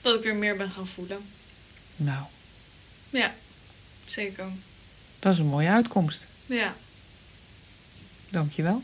[0.00, 1.18] Dat ik weer meer ben gaan voelen.
[1.96, 2.24] Nou,
[3.10, 3.34] Ja,
[4.06, 4.44] zeker.
[5.18, 6.26] dat is een mooie uitkomst.
[6.46, 6.76] Ja,
[8.28, 8.82] Dankjewel.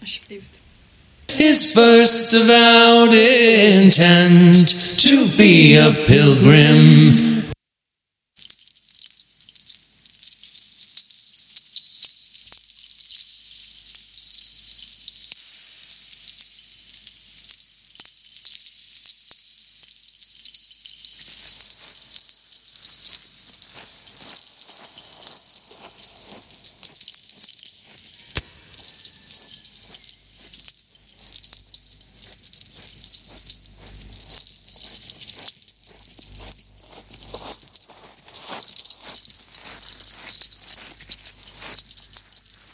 [0.00, 0.58] alsjeblieft.
[1.36, 4.68] His first avowed intent
[5.02, 7.35] to be a pilgrim.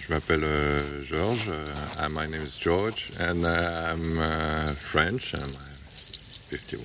[0.03, 0.43] Je m'appelle
[1.05, 1.47] Georges,
[2.03, 6.83] uh, my name is George, and uh, I'm uh, French, and I'm 51.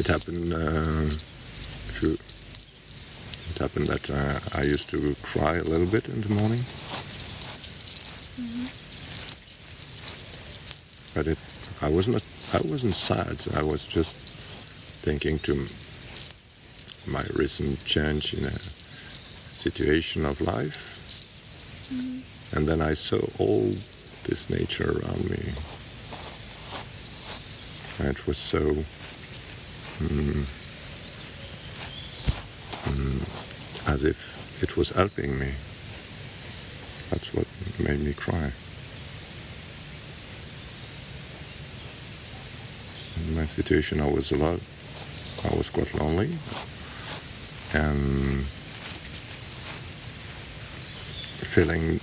[0.00, 1.04] It happened, uh,
[3.52, 4.16] it happened that uh,
[4.58, 4.96] I used to
[5.28, 6.64] cry a little bit in the morning.
[11.12, 11.36] But it,
[11.84, 12.24] I was not,
[12.56, 13.36] I wasn't sad.
[13.60, 14.16] I was just
[15.04, 15.52] thinking to
[17.12, 20.85] my recent change in a situation of life.
[21.88, 25.38] And then I saw all this nature around me.
[28.02, 28.58] And it was so
[30.02, 30.34] mm,
[32.90, 35.46] mm, as if it was helping me.
[37.10, 37.46] That's what
[37.88, 38.50] made me cry.
[43.28, 44.58] In my situation, I was a lot.
[45.46, 46.30] I was quite lonely,
[47.74, 48.42] and
[51.56, 51.98] feeling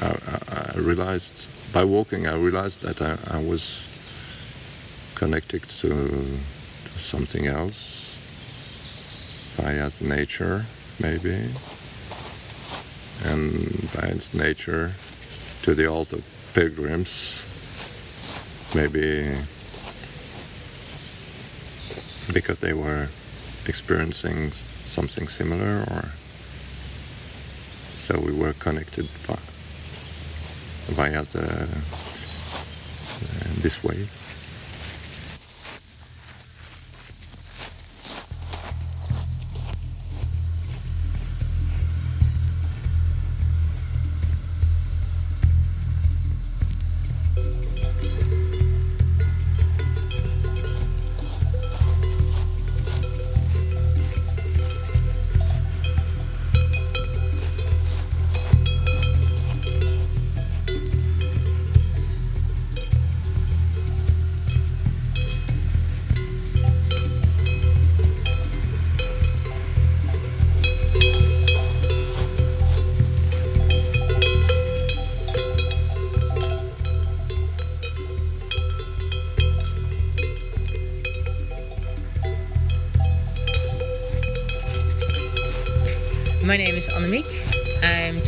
[0.00, 3.64] I, I, I realized by walking I realized that I, I was
[5.18, 7.76] connected to, to something else
[9.60, 10.64] via nature
[11.02, 11.36] maybe
[13.26, 13.52] and
[13.94, 14.92] by its nature
[15.64, 16.22] to the altar
[16.54, 17.44] pilgrims
[18.74, 19.36] maybe
[22.32, 23.06] because they were
[23.66, 26.08] experiencing something similar or
[28.02, 29.06] so we were connected
[30.90, 31.66] via the, uh,
[33.62, 34.08] this way.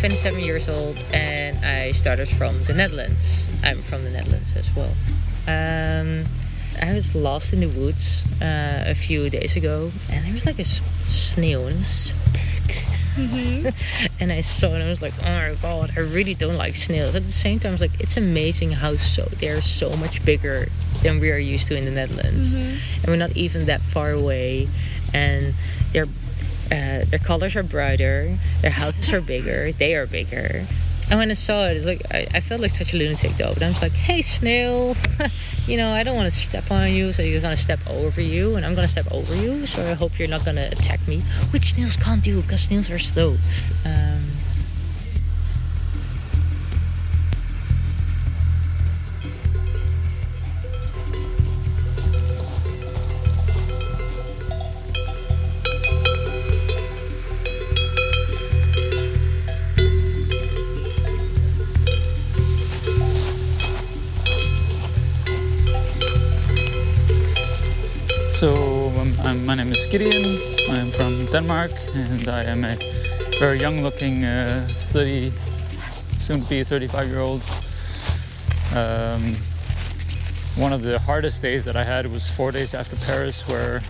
[0.05, 3.49] 27 years old and I started from the Netherlands.
[3.63, 4.93] I'm from the Netherlands as well.
[5.49, 6.27] Um,
[6.83, 10.59] I was lost in the woods uh, a few days ago and there was like
[10.59, 13.73] a snail and it was so big.
[14.21, 16.77] and I saw it and I was like, oh my god, I really don't like
[16.77, 17.17] snails.
[17.17, 20.67] At the same time, I was like, it's amazing how so they're so much bigger
[21.03, 22.53] than we are used to in the Netherlands.
[22.53, 24.69] And we're not even that far away.
[25.15, 25.55] And
[25.93, 26.09] they're
[26.75, 30.67] uh, their colors are brighter, their houses are bigger, they are bigger.
[31.11, 33.53] And when I saw it, it's like I, I felt like such a lunatic though.
[33.53, 34.97] But I was like, "Hey, snail,
[35.67, 38.57] you know I don't want to step on you, so you're gonna step over you,
[38.57, 39.67] and I'm gonna step over you.
[39.67, 41.21] So I hope you're not gonna attack me."
[41.53, 43.37] Which snails can't do because snails are slow.
[43.85, 44.14] Um,
[68.45, 70.23] So, um, I'm, my name is Gideon.
[70.69, 72.77] I am from Denmark, and I am a
[73.39, 75.33] very young-looking uh, 30,
[76.19, 77.41] soon to be 35-year-old.
[78.77, 79.37] Um,
[80.63, 83.81] one of the hardest days that I had was four days after Paris, where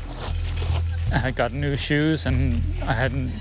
[1.13, 3.33] I had got new shoes, and I hadn't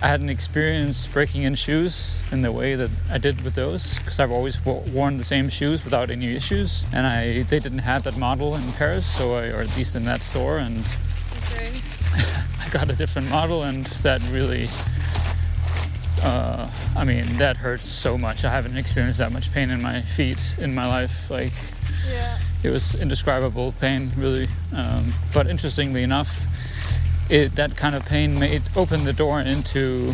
[0.00, 4.20] I hadn't experienced breaking in shoes in the way that I did with those because
[4.20, 8.04] I've always wo- worn the same shoes without any issues, and I they didn't have
[8.04, 10.78] that model in Paris, so I, or at least in that store, and
[11.50, 11.72] Okay.
[12.64, 14.68] I got a different model, and that really,
[16.22, 18.44] uh, I mean, that hurts so much.
[18.44, 21.28] I haven't experienced that much pain in my feet in my life.
[21.30, 21.52] Like
[22.08, 22.38] Yeah.
[22.62, 24.46] it was indescribable pain, really.
[24.72, 26.46] Um, but interestingly enough,
[27.30, 30.12] it that kind of pain made opened the door into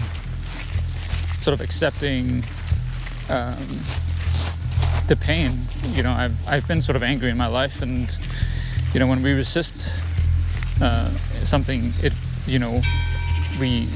[1.36, 2.44] sort of accepting
[3.30, 3.78] um,
[5.08, 5.58] the pain.
[5.92, 8.16] You know, I've I've been sort of angry in my life, and
[8.92, 9.92] you know, when we resist
[10.80, 12.12] uh, something, it
[12.46, 12.80] you know,
[13.60, 13.88] we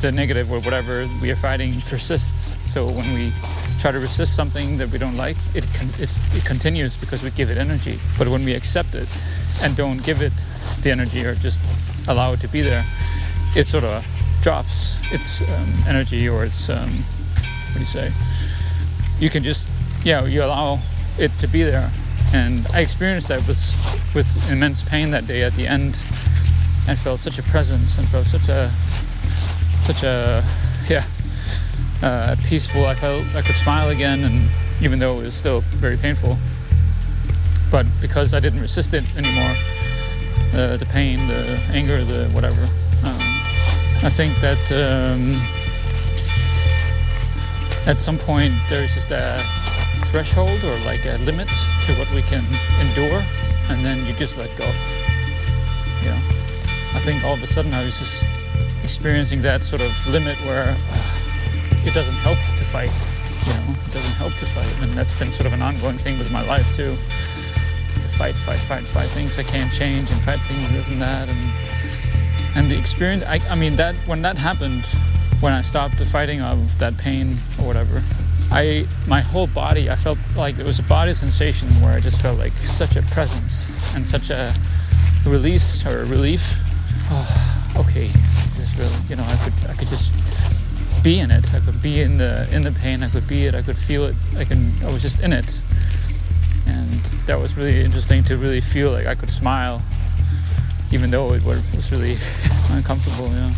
[0.00, 2.60] the negative or whatever we are fighting persists.
[2.70, 3.32] So when we
[3.78, 7.50] try to resist something that we don't like, it con- it continues because we give
[7.50, 7.98] it energy.
[8.18, 9.08] But when we accept it
[9.62, 10.32] and don't give it
[10.82, 11.62] the energy or just
[12.08, 12.84] allow it to be there,
[13.56, 14.04] it sort of
[14.42, 18.12] drops its um, energy or its um, what do you say?
[19.18, 19.68] You can just
[20.04, 20.78] yeah, you allow
[21.18, 21.90] it to be there.
[22.32, 23.60] And I experienced that with
[24.14, 26.02] with immense pain that day at the end,
[26.88, 28.70] and felt such a presence and felt such a
[29.86, 30.42] such a
[30.88, 31.04] yeah
[32.02, 32.86] uh, peaceful.
[32.86, 34.48] I felt I could smile again, and
[34.82, 36.36] even though it was still very painful,
[37.70, 39.54] but because I didn't resist it anymore,
[40.54, 42.62] uh, the pain, the anger, the whatever.
[43.04, 43.20] Um,
[44.02, 45.34] I think that um,
[47.86, 49.42] at some point there's just a
[50.06, 51.48] threshold or like a limit
[51.82, 52.44] to what we can
[52.80, 53.22] endure,
[53.70, 54.66] and then you just let go.
[56.04, 56.18] Yeah.
[56.94, 58.28] I think all of a sudden I was just
[58.82, 62.92] experiencing that sort of limit where uh, it doesn't help to fight.
[63.46, 66.18] You know, it doesn't help to fight, and that's been sort of an ongoing thing
[66.18, 66.96] with my life too.
[68.16, 71.38] Fight, fight, fight, fight things I can't change, and fight things this and that, and
[72.56, 73.22] and the experience.
[73.24, 74.86] I, I mean, that when that happened,
[75.40, 78.02] when I stopped the fighting of that pain or whatever,
[78.50, 82.22] I my whole body, I felt like it was a body sensation where I just
[82.22, 84.54] felt like such a presence and such a
[85.26, 86.60] release or relief.
[87.10, 88.08] Oh, okay,
[88.54, 90.14] just really, you know, I could I could just
[91.02, 91.52] be in it.
[91.54, 93.02] I could be in the in the pain.
[93.02, 93.54] I could be it.
[93.54, 94.14] I could feel it.
[94.36, 94.72] I can.
[94.82, 95.60] I was just in it,
[96.66, 99.82] and that was really interesting to really feel like I could smile,
[100.92, 102.16] even though it was really
[102.70, 103.28] uncomfortable.
[103.28, 103.52] Yeah,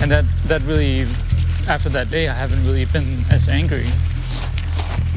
[0.00, 1.06] and that that really,
[1.68, 3.86] after that day, I haven't really been as angry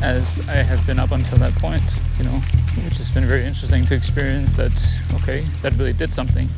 [0.02, 2.00] as I have been up until that point.
[2.18, 2.40] You know,
[2.84, 4.54] which has been very interesting to experience.
[4.54, 4.78] That
[5.22, 6.50] okay, that really did something.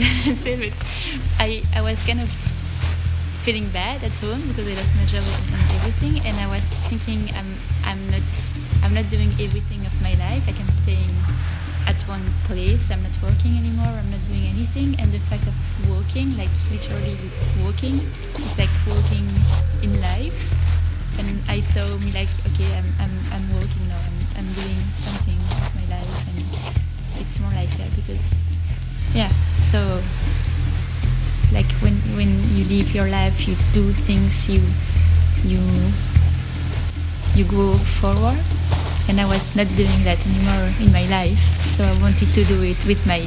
[0.34, 0.72] say,
[1.38, 2.30] I, I was kind of
[3.44, 7.28] feeling bad at home because I lost my job and everything, and I was thinking
[7.36, 7.50] I'm
[7.84, 8.28] I'm not
[8.84, 10.46] I'm not doing everything of my life.
[10.46, 11.12] Like I'm staying
[11.90, 12.90] at one place.
[12.90, 13.90] I'm not working anymore.
[13.90, 14.94] I'm not doing anything.
[15.00, 15.56] And the fact of
[15.90, 17.18] walking, like literally
[17.64, 17.98] walking,
[18.38, 19.26] is like walking
[19.82, 20.36] in life.
[21.18, 24.00] And I saw me like, okay, I'm, I'm, I'm walking now.
[24.00, 26.14] I'm, I'm doing something with my life.
[26.30, 26.38] And
[27.20, 28.22] it's more like that because,
[29.14, 29.28] yeah,
[29.60, 30.00] so
[31.52, 34.60] like when, when you live your life, you do things, you,
[35.42, 35.60] you,
[37.34, 38.38] you go forward
[39.08, 41.38] and I was not doing that anymore in my life.
[41.58, 43.20] So I wanted to do it with my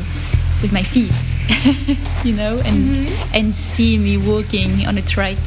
[0.61, 1.11] with my feet,
[2.25, 5.37] you know, and and see me walking on a track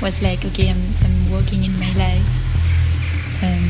[0.00, 2.28] was like, okay, I'm I'm walking in my life.
[3.42, 3.66] Um,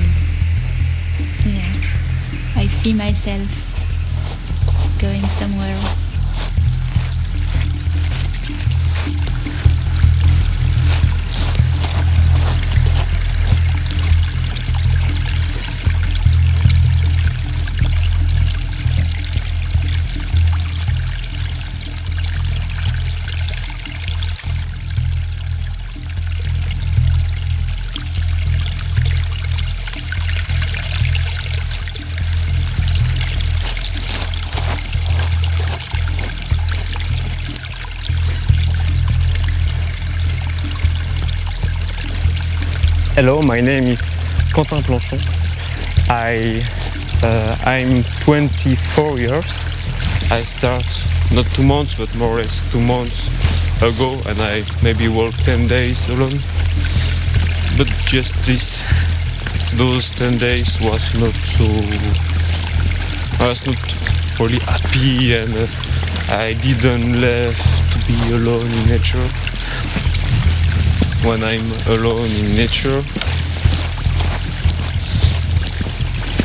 [1.48, 3.69] yeah, I see myself
[5.00, 6.09] going somewhere.
[43.22, 44.16] Hello, my name is
[44.54, 45.20] Quentin Planchon.
[46.08, 46.64] I
[47.22, 49.62] uh, I'm 24 years.
[50.32, 50.86] I start
[51.30, 53.28] not two months, but more or less two months
[53.82, 56.40] ago, and I maybe work 10 days alone.
[57.76, 58.80] But just this,
[59.76, 61.68] those 10 days was not so.
[63.44, 63.76] I was not
[64.32, 65.66] fully happy, and uh,
[66.32, 67.52] I didn't love
[67.92, 69.49] to be alone in nature
[71.24, 73.02] when I'm alone in nature,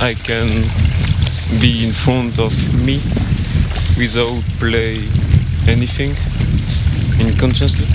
[0.02, 0.48] I can
[1.62, 2.52] be in front of
[2.84, 3.00] me
[3.98, 4.98] without play
[5.68, 6.12] anything
[7.20, 7.88] inconsciously.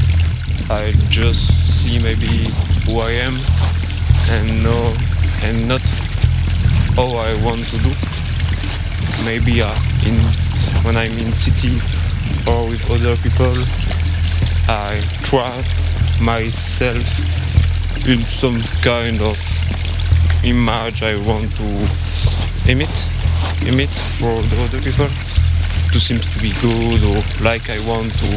[0.71, 2.49] I just see maybe
[2.87, 3.35] who I am
[4.31, 4.95] and know
[5.43, 5.83] and not
[6.97, 7.93] how I want to do.
[9.27, 9.69] Maybe uh,
[10.07, 10.17] in
[10.85, 11.77] when I'm in city
[12.49, 13.53] or with other people,
[14.67, 15.63] I try
[16.21, 17.01] myself
[18.07, 19.39] in some kind of
[20.45, 21.69] image I want to
[22.71, 22.93] emit,
[23.67, 23.91] emit
[24.21, 25.09] for the other people
[25.93, 28.31] to seem to be good or like I want to,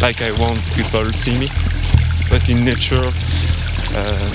[0.00, 1.48] like I want people see me.
[2.30, 3.10] But in nature,
[3.94, 4.30] uh,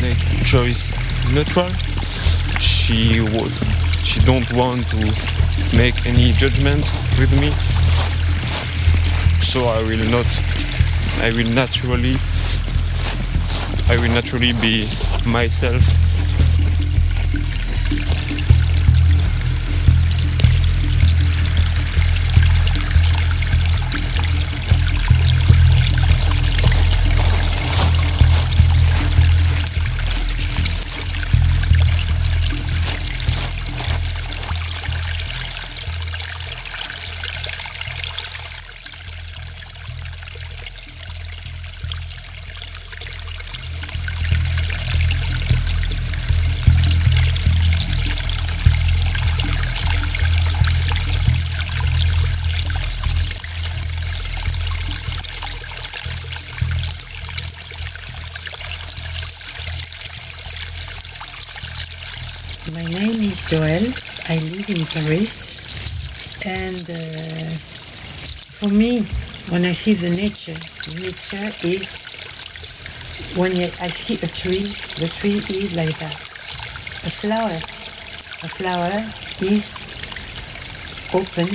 [0.00, 0.96] nature is
[1.32, 1.70] neutral.
[2.60, 3.52] She would,
[4.02, 5.00] she don't want to
[5.76, 6.84] make any judgment
[7.18, 7.50] with me.
[9.42, 10.53] So I will not
[11.22, 12.16] I will naturally
[13.88, 14.86] I will naturally be
[15.26, 16.03] myself.
[65.04, 66.40] Paris.
[66.48, 67.52] And uh,
[68.56, 69.02] for me,
[69.52, 70.56] when I see the nature,
[70.96, 74.64] nature is when I see a tree,
[74.96, 76.16] the tree is like that.
[77.04, 78.96] A flower, a flower
[79.44, 79.76] is
[81.12, 81.52] open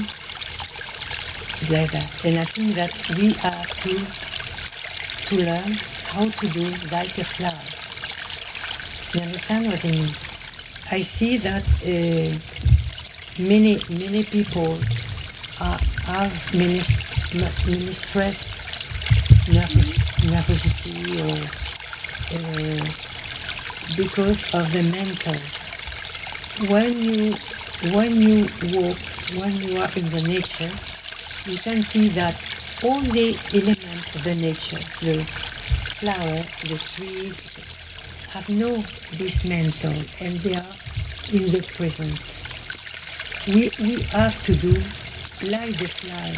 [1.73, 2.21] like that.
[2.25, 3.93] And I think that we are to
[5.25, 5.69] to learn
[6.13, 7.65] how to do like a flower.
[9.13, 10.13] You understand what I mean?
[10.91, 12.59] I see that uh,
[13.39, 14.67] many many people
[15.63, 15.79] are,
[16.11, 18.51] have many many stress,
[19.55, 19.95] nervous,
[20.27, 21.39] nervosity, or
[22.35, 22.83] uh,
[23.95, 25.39] because of the mental.
[26.67, 27.31] When you
[27.95, 28.43] when you
[28.75, 28.99] walk,
[29.39, 30.71] when you are in the nature,
[31.47, 32.35] you can see that
[32.83, 35.23] all the elements of the nature, the
[35.95, 37.55] flower, the trees,
[38.35, 38.71] have no
[39.15, 39.95] this mental
[40.27, 40.75] and they are
[41.31, 42.28] in the present.
[43.47, 44.67] We, we have to do
[45.47, 46.35] like the flower.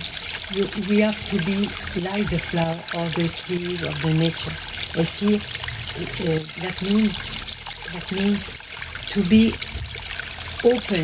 [0.54, 1.66] We, we have to be
[2.06, 4.54] like the flower or the trees of the nature.
[4.54, 7.14] I see uh, that means
[7.90, 8.44] that means
[9.12, 9.50] to be
[10.64, 11.04] open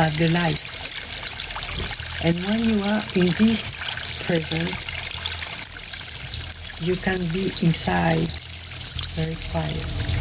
[0.00, 0.64] uh, the life.
[2.24, 3.76] And when you are in this
[4.24, 4.72] present,
[6.88, 8.26] you can be inside
[9.14, 10.11] very quiet.